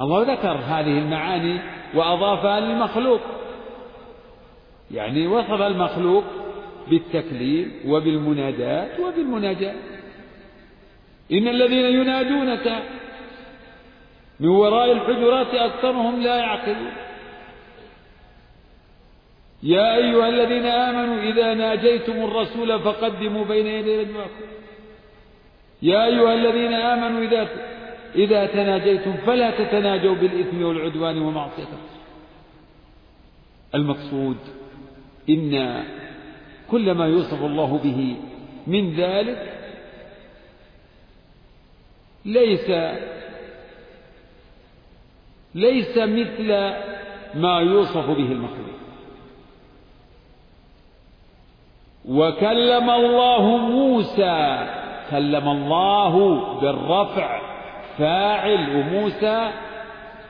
[0.02, 1.60] الله ذكر هذه المعاني
[1.96, 3.22] وأضافها للمخلوق
[4.92, 6.24] يعني وصف المخلوق
[6.90, 9.76] بالتكليم وبالمنادات وبالمناجاة.
[11.32, 12.84] إن الذين ينادونك
[14.40, 16.91] من وراء الحجرات أكثرهم لا يعقلون.
[19.64, 24.45] يا أيها الذين آمنوا إذا ناجيتم الرسول فقدموا بين يدي نجواكم
[25.82, 27.48] يا أيها الذين آمنوا إذا
[28.16, 31.68] إذا تناجيتم فلا تتناجوا بالإثم والعدوان ومعصية
[33.76, 34.38] المقصود
[35.30, 35.84] إن
[36.72, 38.16] كل ما يوصف الله به
[38.68, 39.53] من ذلك
[42.26, 42.70] ليس
[45.56, 46.73] ليس مثل
[47.36, 48.76] ما يوصف به المخلوق.
[52.10, 54.68] وكلم الله موسى
[55.11, 57.41] كلم الله بالرفع
[57.98, 59.52] فاعل وموسى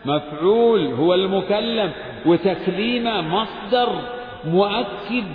[0.06, 1.92] مفعول هو المكلم
[2.26, 3.90] وتكليمه مصدر
[4.46, 5.26] مؤكد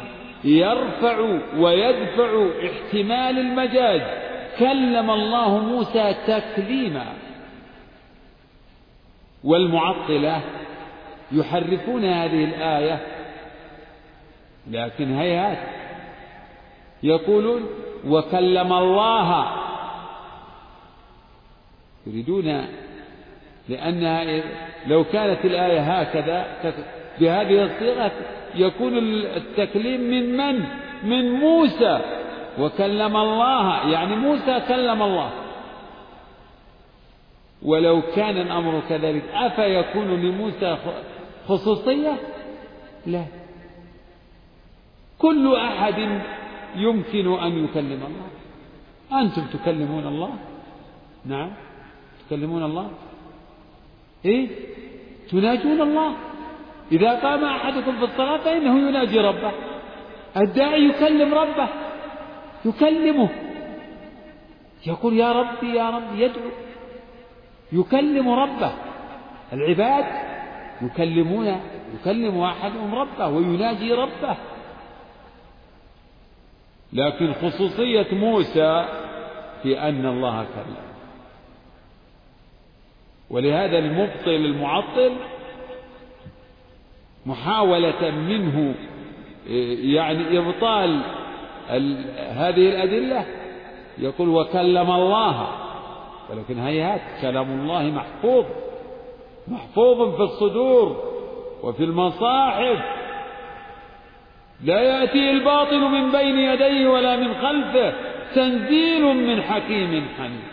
[0.44, 4.00] يرفع ويدفع احتمال المجاز.
[4.58, 7.06] كلم الله موسى تكليما
[9.44, 10.40] والمعطلة
[11.32, 13.00] يحرفون هذه الآية
[14.70, 15.58] لكن هيهات
[17.02, 17.66] يقولون
[18.06, 19.46] وكلم الله.
[22.06, 22.66] يريدون
[23.68, 24.42] لأنها
[24.86, 26.46] لو كانت الآية هكذا
[27.20, 28.12] بهذه الصيغة
[28.54, 28.98] يكون
[29.36, 30.64] التكليم من من؟
[31.02, 32.00] من موسى.
[32.58, 35.30] وكلم الله يعني موسى كلم الله.
[37.62, 40.78] ولو كان الأمر كذلك أفيكون لموسى
[41.48, 42.16] خصوصية؟
[43.06, 43.24] لا.
[45.18, 46.20] كل أحد
[46.76, 48.30] يمكن أن يكلم الله.
[49.20, 50.30] أنتم تكلمون الله؟
[51.26, 51.50] نعم.
[52.26, 52.90] تكلمون الله؟
[54.24, 54.48] إيه؟
[55.30, 56.14] تناجون الله؟
[56.92, 59.52] إذا قام أحدكم في الصلاة فإنه يناجي ربه.
[60.36, 61.68] الداعي يكلم ربه.
[62.64, 63.28] يكلمه.
[64.86, 66.50] يقول يا ربي يا ربي يدعو.
[67.72, 68.72] يكلم ربه.
[69.52, 70.05] العباد
[70.82, 71.60] يكلمون
[72.01, 74.36] يكلم أحدهم ربه ويناجي ربه.
[76.92, 78.88] لكن خصوصية موسى
[79.62, 80.76] في أن الله كلم.
[83.30, 85.12] ولهذا المبطل المعطل
[87.26, 88.74] محاولة منه
[89.94, 91.01] يعني إبطال
[92.30, 93.24] هذه الأدلة
[93.98, 95.69] يقول وكلم الله.
[96.31, 98.44] ولكن هيهات كلام الله محفوظ؟
[99.48, 101.05] محفوظ في الصدور
[101.62, 102.78] وفي المصاحف.
[104.65, 107.93] لا يأتي الباطل من بين يديه ولا من خلفه.
[108.35, 110.51] تنزيل من حكيم حميد.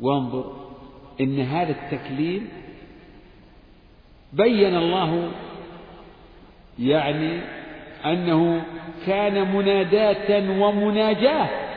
[0.00, 0.52] وانظر
[1.20, 2.48] إن هذا التكليم
[4.32, 5.30] بين الله
[6.78, 7.40] يعني
[8.04, 8.64] أنه
[9.06, 11.71] كان مناداة ومناجاة.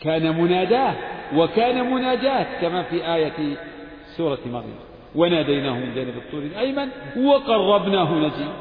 [0.00, 0.94] كان مناداة
[1.34, 3.56] وكان مناجاة كما في آية
[4.16, 4.78] سورة مريم
[5.14, 8.52] وناديناه من جانب الطور الأيمن وقربناه نجيا.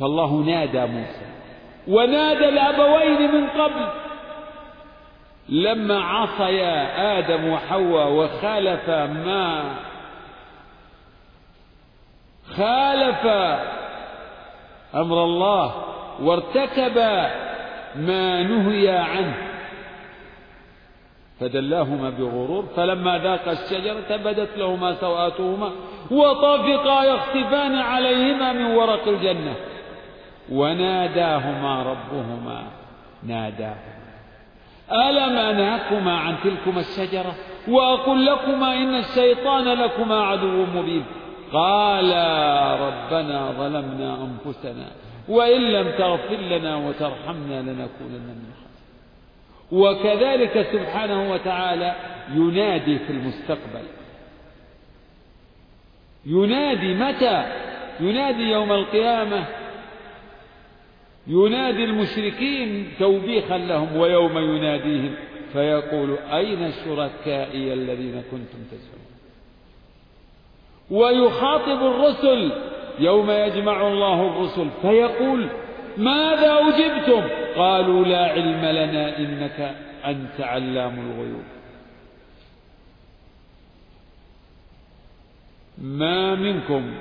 [0.00, 1.26] فالله نادى موسى
[1.88, 3.86] ونادى الأبوين من قبل.
[5.48, 8.90] لما عصيا آدم وحواء وخالف
[9.26, 9.74] ما
[12.56, 13.26] خالف
[14.94, 16.98] أمر الله وارتكب
[17.96, 19.34] ما نهي عنه.
[21.40, 25.70] فدلاهما بغرور فلما ذاقا الشجرة بدت لهما سوآتهما
[26.10, 29.54] وطفقا يخسفان عليهما من ورق الجنة.
[30.52, 32.62] وناداهما ربهما
[33.22, 33.94] ناداهما.
[34.92, 37.34] ألم أنهكما عن تلكما الشجرة؟
[37.68, 41.04] وأقول لكما إن الشيطان لكما عدو مبين.
[41.52, 44.86] قالا ربنا ظلمنا أنفسنا
[45.28, 48.64] وإن لم تغفر لنا وترحمنا لنكونن من الخاسرين.
[49.72, 51.94] وكذلك سبحانه وتعالى
[52.34, 53.84] ينادي في المستقبل.
[56.26, 57.52] ينادي متى؟
[58.00, 59.44] ينادي يوم القيامة.
[61.26, 65.14] ينادي المشركين توبيخا لهم ويوم يناديهم
[65.52, 69.04] فيقول أين شركائي الذين كنتم تزعمون؟
[70.90, 72.52] ويخاطب الرسل
[72.98, 75.48] يوم يجمع الله الرسل فيقول
[75.96, 81.44] ماذا أجبتم؟ قالوا لا علم لنا إنك أنت علام الغيوب.
[85.78, 86.94] ما منكم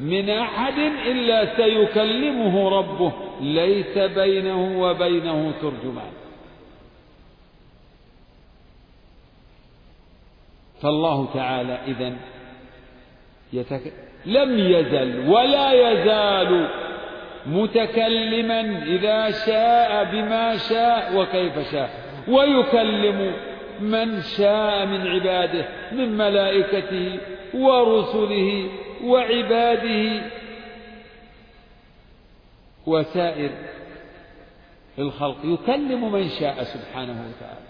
[0.00, 6.12] من أحد إلا سيكلمه ربه ليس بينه وبينه ترجمان.
[10.82, 12.16] فالله تعالى إذن
[13.52, 14.05] يتك...
[14.26, 16.68] لم يزل ولا يزال
[17.46, 21.90] متكلما إذا شاء بما شاء وكيف شاء.
[22.28, 23.32] ويكلم
[23.80, 27.18] من شاء من عباده من ملائكته
[27.54, 28.68] ورسله
[29.04, 30.22] وعباده.
[32.86, 33.50] وسائر
[34.98, 37.65] الخلق يكلم من شاء سبحانه وتعالى.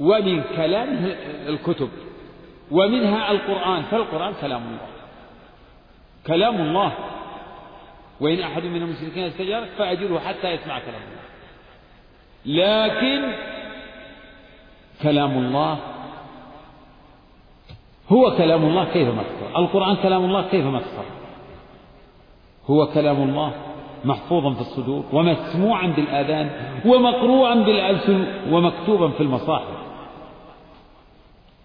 [0.00, 1.16] ومن كلامه
[1.48, 1.88] الكتب
[2.70, 4.88] ومنها القرآن فالقرآن كلام الله.
[6.26, 6.92] كلام الله.
[8.20, 11.28] وإن أحد من المشركين استجارك فأجره حتى يسمع كلام الله.
[12.46, 13.32] لكن
[15.02, 15.78] كلام الله
[18.12, 19.22] هو كلام الله كيف ما
[19.56, 20.80] القرآن كلام الله كيف ما
[22.66, 23.52] هو كلام الله
[24.04, 26.50] محفوظا في الصدور ومسموعا بالآذان
[26.84, 29.77] ومقروعا بالألسن ومكتوبا في المصاحف.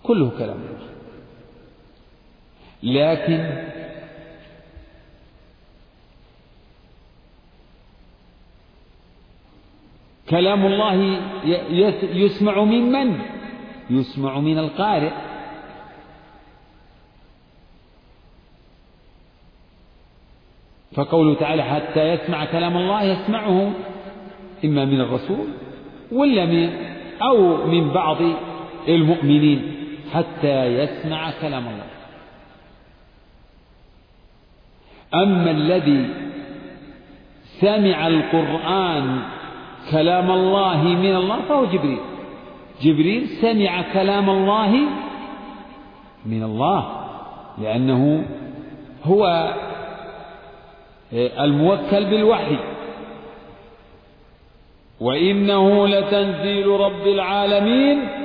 [0.04, 0.58] كله كلام.
[0.58, 0.94] الله
[2.84, 3.68] لكن
[10.30, 11.20] كلام الله
[12.14, 13.22] يسمع من من؟
[13.90, 15.12] يسمع من القارئ.
[20.94, 23.72] فقوله تعالى حتى يسمع كلام الله يسمعه
[24.66, 25.48] إما من الرسول
[26.12, 26.70] ولا من
[27.22, 28.18] أو من بعض
[28.88, 29.73] المؤمنين.
[30.14, 31.88] حتى يسمع كلام الله.
[35.14, 36.10] أما الذي
[37.62, 39.20] سمع القرآن
[39.92, 42.00] كلام الله من الله فهو جبريل.
[42.82, 44.72] جبريل سمع كلام الله
[46.26, 47.08] من الله
[47.62, 48.26] لأنه
[49.06, 49.54] هو
[51.14, 52.58] الموكل بالوحي.
[55.00, 58.23] وإنه لتنزيل رب العالمين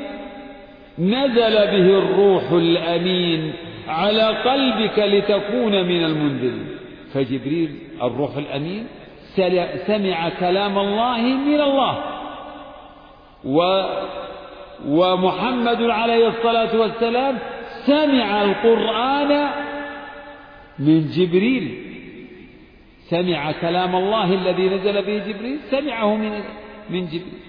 [0.98, 3.52] نزل به الروح الأمين
[3.88, 6.68] على قلبك لتكون من المنذرين.
[7.14, 7.70] فجبريل
[8.02, 8.86] الروح الأمين
[9.86, 11.98] سمع كلام الله من الله.
[13.44, 13.58] و
[14.88, 17.38] ومحمد عليه الصلاة والسلام
[17.86, 19.48] سمع القرآن
[20.78, 21.84] من جبريل.
[23.10, 26.32] سمع كلام الله الذي نزل به جبريل سمعه من
[26.90, 27.47] من جبريل.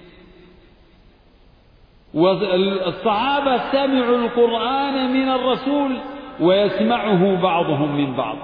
[2.13, 5.97] والصحابة سمعوا القرآن من الرسول
[6.39, 8.37] ويسمعه بعضهم من بعض.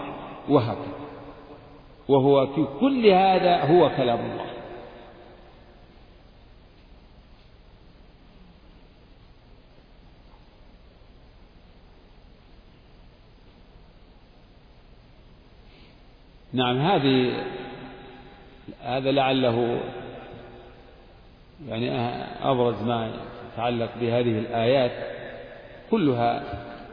[0.50, 0.96] وهكذا.
[2.08, 4.46] وهو في كل هذا هو كلام الله.
[16.54, 17.44] نعم هذه
[18.82, 19.80] هذا لعله
[21.68, 21.92] يعني
[22.44, 23.12] أبرز ما
[23.56, 24.92] يتعلق بهذه الآيات
[25.92, 26.44] كلها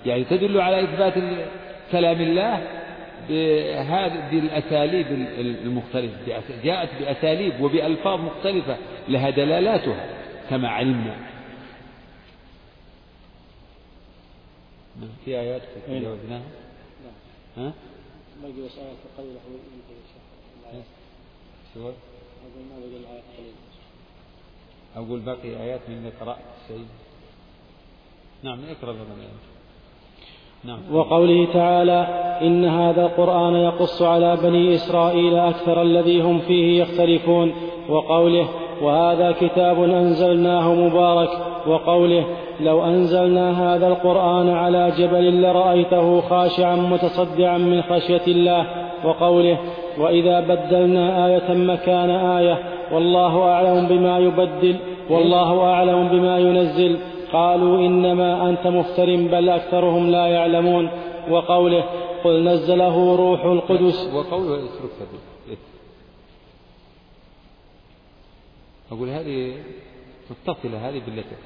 [0.07, 1.15] يعني تدل على إثبات
[1.93, 2.83] كلام الله
[3.31, 5.07] بهذه الأساليب
[5.39, 6.17] المختلفة
[6.65, 8.77] جاءت بأساليب وبألفاظ مختلفة
[9.09, 10.07] لها دلالاتها
[10.51, 11.17] كما علمنا.
[15.01, 16.43] نعم، في آيات تجاوزناها
[17.57, 17.73] ها؟
[18.43, 19.39] باقي بس آيات قليلة
[21.75, 21.91] شو؟ ما
[22.81, 23.72] بقي الآيات قليلة
[24.97, 26.37] أقول باقي آيات من قرأت
[26.69, 26.85] شيء.
[28.43, 28.95] نعم اقرأ
[30.65, 30.79] نعم.
[30.93, 32.07] وقوله تعالى
[32.43, 37.53] إن هذا القرآن يقص على بني إسرائيل أكثر الذي هم فيه يختلفون.
[37.89, 38.49] وقوله
[38.83, 41.31] وهذا كتاب أنزلناه مبارك.
[41.67, 42.27] وقوله
[42.61, 48.67] لو أنزلنا هذا القرآن على جبل لرأيته خاشعا متصدعا من خشية الله.
[49.05, 49.59] وقوله
[49.99, 52.59] وإذا بدلنا آية مكان آية
[52.93, 54.77] والله أعلم بما يبدل
[55.11, 56.99] والله أعلم بما ينزل.
[57.33, 60.91] قالوا إنما أنت مفتر بل أكثرهم لا يعلمون.
[61.31, 61.85] وقوله
[62.25, 64.15] قل نزله روح القدس.
[64.15, 65.09] وقوله اترك
[68.93, 69.53] أقول هذه
[70.31, 71.37] متصلة هذه بالتي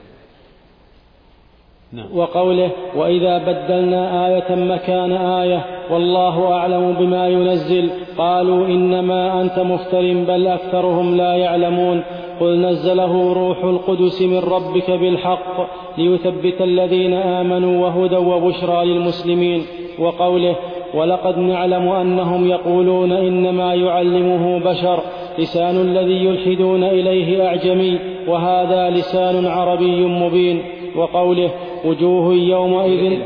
[1.92, 2.06] نعم.
[2.14, 10.46] وقوله وإذا بدلنا آية مكان آية والله أعلم بما ينزل قالوا إنما أنت مفتر بل
[10.46, 12.02] أكثرهم لا يعلمون
[12.40, 15.66] قل نزله روح القدس من ربك بالحق
[15.98, 19.62] ليثبت الذين آمنوا وهدى وبشرى للمسلمين
[19.98, 20.56] وقوله
[20.94, 25.00] ولقد نعلم أنهم يقولون إنما يعلمه بشر
[25.38, 27.98] لسان الذي يلحدون إليه أعجمي
[28.28, 30.62] وهذا لسان عربي مبين
[30.96, 31.50] وقوله
[31.84, 33.22] وجوه يومئذ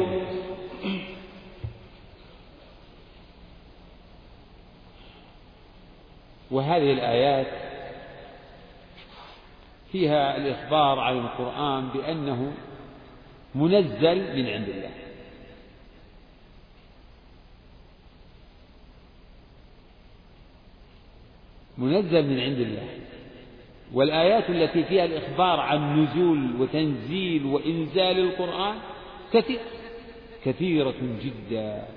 [6.50, 7.46] وهذه الآيات
[9.92, 12.52] فيها الإخبار عن القرآن بأنه
[13.54, 14.90] منزل من عند الله.
[21.78, 22.88] منزل من عند الله.
[23.92, 28.74] والآيات التي فيها الإخبار عن نزول وتنزيل وإنزال القرآن
[29.32, 29.60] كثير
[30.44, 31.88] كثيرة جدا.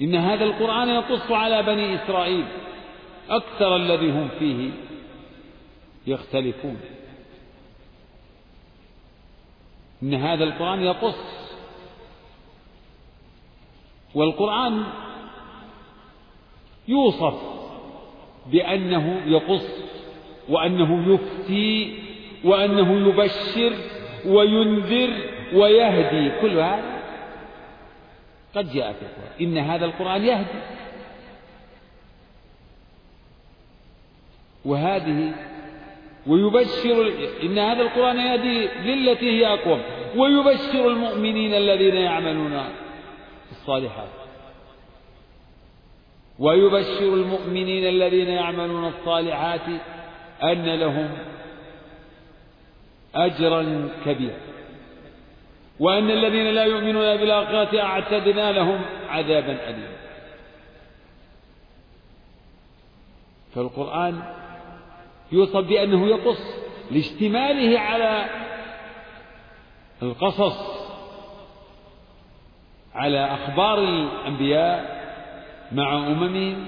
[0.00, 2.44] إن هذا القرآن يقص على بني إسرائيل
[3.30, 4.70] أكثر الذي هم فيه
[6.06, 6.80] يختلفون.
[10.02, 11.45] إن هذا القرآن يقص
[14.16, 14.84] والقرآن
[16.88, 17.34] يوصف
[18.46, 19.68] بأنه يقص
[20.48, 21.98] وأنه يفتي
[22.44, 23.72] وأنه يبشر
[24.26, 25.10] وينذر
[25.54, 26.40] ويهدي.
[26.40, 27.02] كل هذا
[28.54, 29.40] قد جاء في القرآن.
[29.40, 30.60] إن هذا القرآن يهدي.
[34.64, 35.34] وهذه
[36.26, 37.12] ويبشر
[37.42, 39.82] إن هذا القرآن يهدي للتي هي أقوم.
[40.16, 42.85] ويبشر المؤمنين الذين يعملون
[43.66, 44.08] الصالحات.
[46.38, 49.68] ويبشر المؤمنين الذين يعملون الصالحات
[50.42, 51.18] أن لهم
[53.14, 54.38] أجرا كبيرا.
[55.80, 59.96] وأن الذين لا يؤمنون بالآخرة أعتدنا لهم عذابا أليما.
[63.54, 64.22] فالقرآن
[65.32, 66.56] يوصف بأنه يقص
[66.90, 68.26] لاشتماله على
[70.02, 70.75] القصص
[72.96, 74.96] على أخبار الأنبياء
[75.72, 76.66] مع أممهم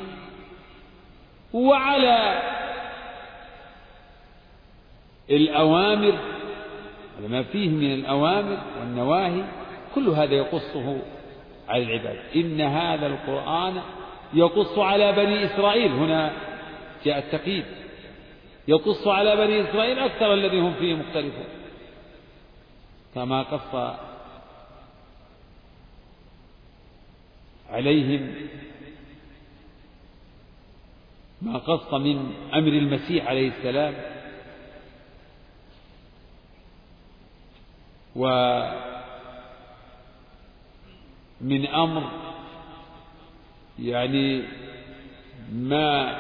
[1.53, 2.43] وعلى
[5.31, 6.19] الأوامر
[7.29, 9.45] ما فيه من الأوامر والنواهي
[9.95, 10.99] كل هذا يقصه
[11.69, 12.19] على العباد.
[12.37, 13.83] إن هذا القرآن
[14.35, 15.93] يقص على بني إسرائيل.
[15.93, 16.33] هنا
[17.05, 17.65] جاء التقييد.
[18.69, 21.47] يقص على بني إسرائيل أكثر الذي هم فيه مختلفون.
[23.15, 23.99] كما قص
[27.71, 28.35] عليهم
[31.43, 33.95] ما قص من أمر المسيح عليه السلام
[41.41, 42.11] ومن أمر
[43.79, 44.43] يعني
[45.53, 46.17] ما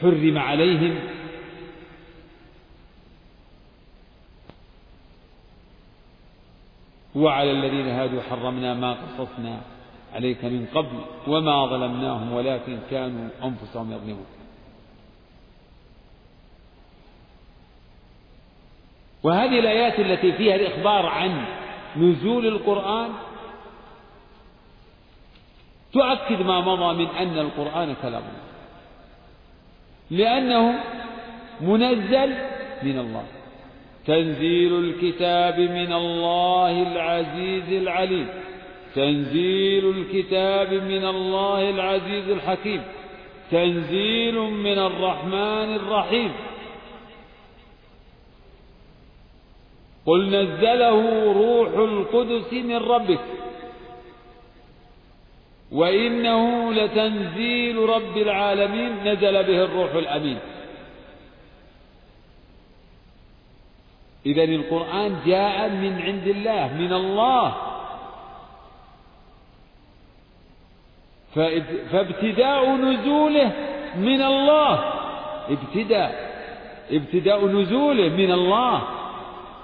[0.00, 0.98] حرم عليهم
[7.14, 9.79] وعلى الذين هادوا حرمنا ما قصصنا.
[10.14, 14.26] عليك من قبل وما ظلمناهم ولكن كانوا أنفسهم يظلمون.
[19.22, 21.44] وهذه الآيات التي فيها الإخبار عن
[21.96, 23.10] نزول القرآن
[25.92, 28.50] تؤكد ما مضى من أن القرآن كلام الله.
[30.10, 30.84] لأنه
[31.60, 32.34] منزل
[32.82, 33.24] من الله.
[34.06, 38.28] تنزيل الكتاب من الله العزيز العليم.
[38.94, 42.82] تنزيل الكتاب من الله العزيز الحكيم.
[43.50, 46.32] تنزيل من الرحمن الرحيم.
[50.06, 53.20] قل نزله روح القدس من ربك
[55.72, 59.04] وإنه لتنزيل رب العالمين.
[59.04, 60.38] نزل به الروح الأمين.
[64.26, 67.69] إذا القرآن جاء من عند الله من الله.
[71.92, 73.52] فابتداء نزوله
[73.96, 74.92] من الله.
[75.48, 76.30] ابتداء
[76.90, 78.82] ابتداء نزوله من الله.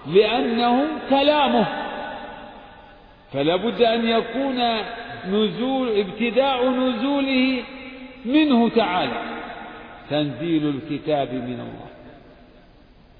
[0.06, 1.66] لأنه كلامه.
[3.32, 4.58] فلا بد أن يكون
[5.28, 7.62] نزول ابتداء نزوله
[8.24, 9.22] منه تعالى.
[10.10, 11.86] تنزيل الكتاب من الله.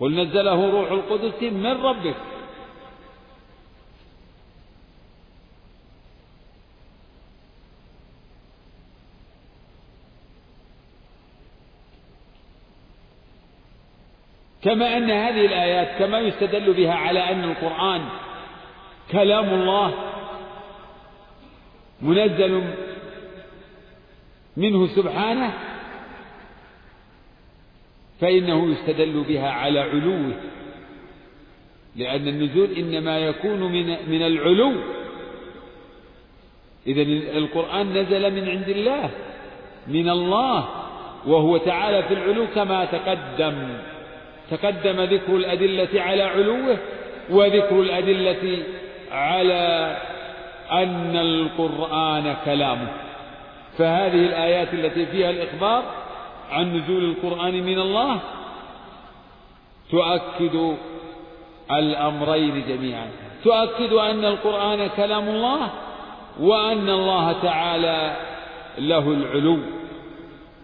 [0.01, 2.15] قل نزله روح القدس من ربك.
[14.67, 18.03] كما أن هذه الآيات كما يستدل بها على أن القرآن
[19.13, 19.95] كلام الله
[22.03, 22.63] منزل
[24.57, 25.53] منه سبحانه
[28.21, 30.33] فإنه يستدل بها على علوه
[31.97, 34.73] لأن النزول إنما يكون من من العلو.
[36.87, 37.03] إذا
[37.39, 39.11] القرآن نزل من عند الله
[39.87, 40.69] من الله
[41.27, 43.79] وهو تعالى في العلو كما تقدم.
[44.51, 46.79] تقدم ذكر الأدلة على علوه
[47.31, 48.63] وذكر الأدلة
[49.13, 49.97] على
[50.73, 52.89] أن القرآن كلامه.
[53.79, 55.85] فهذه الآيات التي فيها الإخبار
[56.51, 58.19] عن نزول القرآن من الله
[59.91, 60.77] تؤكد
[61.73, 63.11] الأمرين جميعا.
[63.45, 65.71] تؤكد أن القرآن كلام الله
[66.41, 68.17] وأن الله تعالى
[68.79, 69.59] له العلو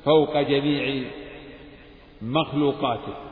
[0.04, 1.04] فوق جميع
[2.22, 3.31] مخلوقاته.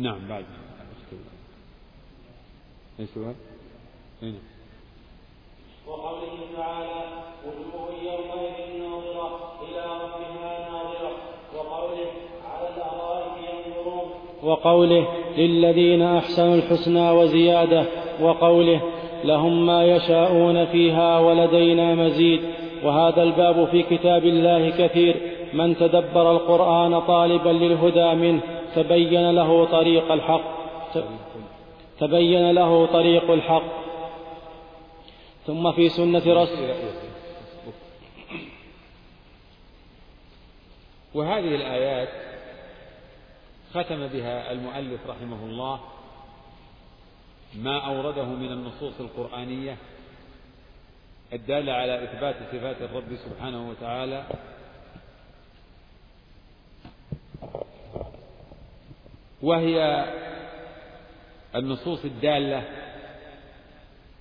[0.00, 0.44] نعم بعد.
[3.00, 3.34] أي سؤال؟
[4.22, 4.40] أي نعم.
[5.88, 7.04] وقوله تعالى
[7.46, 11.12] وجوه يومئذ ناظرة إلى ربها ناظرة.
[11.56, 12.10] وقوله
[12.44, 14.10] على الأرائك ينظرون.
[14.42, 17.86] وقوله للذين أحسنوا الحسنى وزيادة.
[18.20, 18.80] وقوله
[19.24, 22.40] لهم ما يشاءون فيها ولدينا مزيد.
[22.84, 25.16] وهذا الباب في كتاب الله كثير.
[25.54, 28.59] من تدبر القرآن طالبا للهدى منه.
[28.74, 30.60] تبين له طريق الحق.
[31.98, 33.80] تبين له طريق الحق.
[35.46, 36.74] ثم في سنة رسول
[41.14, 42.08] وهذه الآيات
[43.74, 45.80] ختم بها المؤلف رحمه الله
[47.54, 49.76] ما أورده من النصوص القرآنية
[51.32, 54.24] الدالة على إثبات صفات الرب سبحانه وتعالى
[59.42, 60.04] وهي
[61.54, 62.62] النصوص الدالة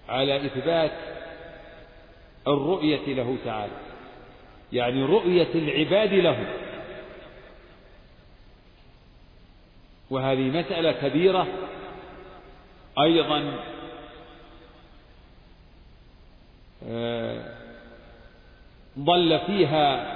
[0.09, 0.91] على إثبات
[2.47, 3.73] الرؤية له تعالى.
[4.73, 6.47] يعني رؤية العباد له.
[10.09, 11.47] وهذه مسألة كبيرة
[12.99, 13.59] أيضا
[16.87, 17.55] آه،
[18.99, 20.15] ضل فيها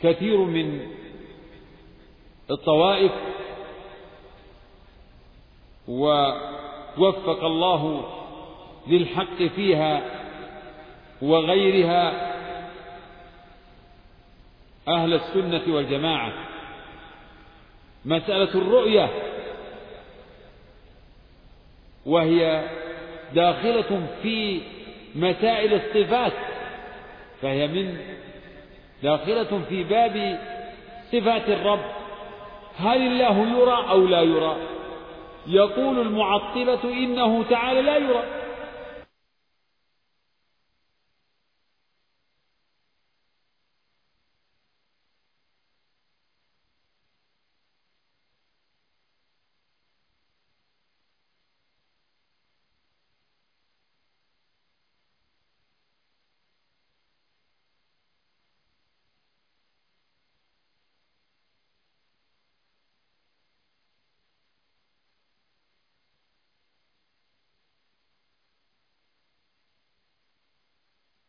[0.00, 0.99] كثير من
[2.50, 3.12] الطوائف
[5.88, 8.04] ووفق الله
[8.86, 10.02] للحق فيها
[11.22, 12.30] وغيرها
[14.88, 16.32] أهل السنة والجماعة.
[18.04, 19.10] مسألة الرؤية
[22.06, 22.68] وهي
[23.34, 24.60] داخلة في
[25.14, 26.32] مسائل الصفات
[27.42, 27.98] فهي من
[29.02, 30.40] داخلة في باب
[31.12, 31.99] صفات الرب.
[32.82, 34.56] هل الله يرى أو لا يرى؟
[35.46, 38.22] يقول المعطلة إنه تعالى لا يرى.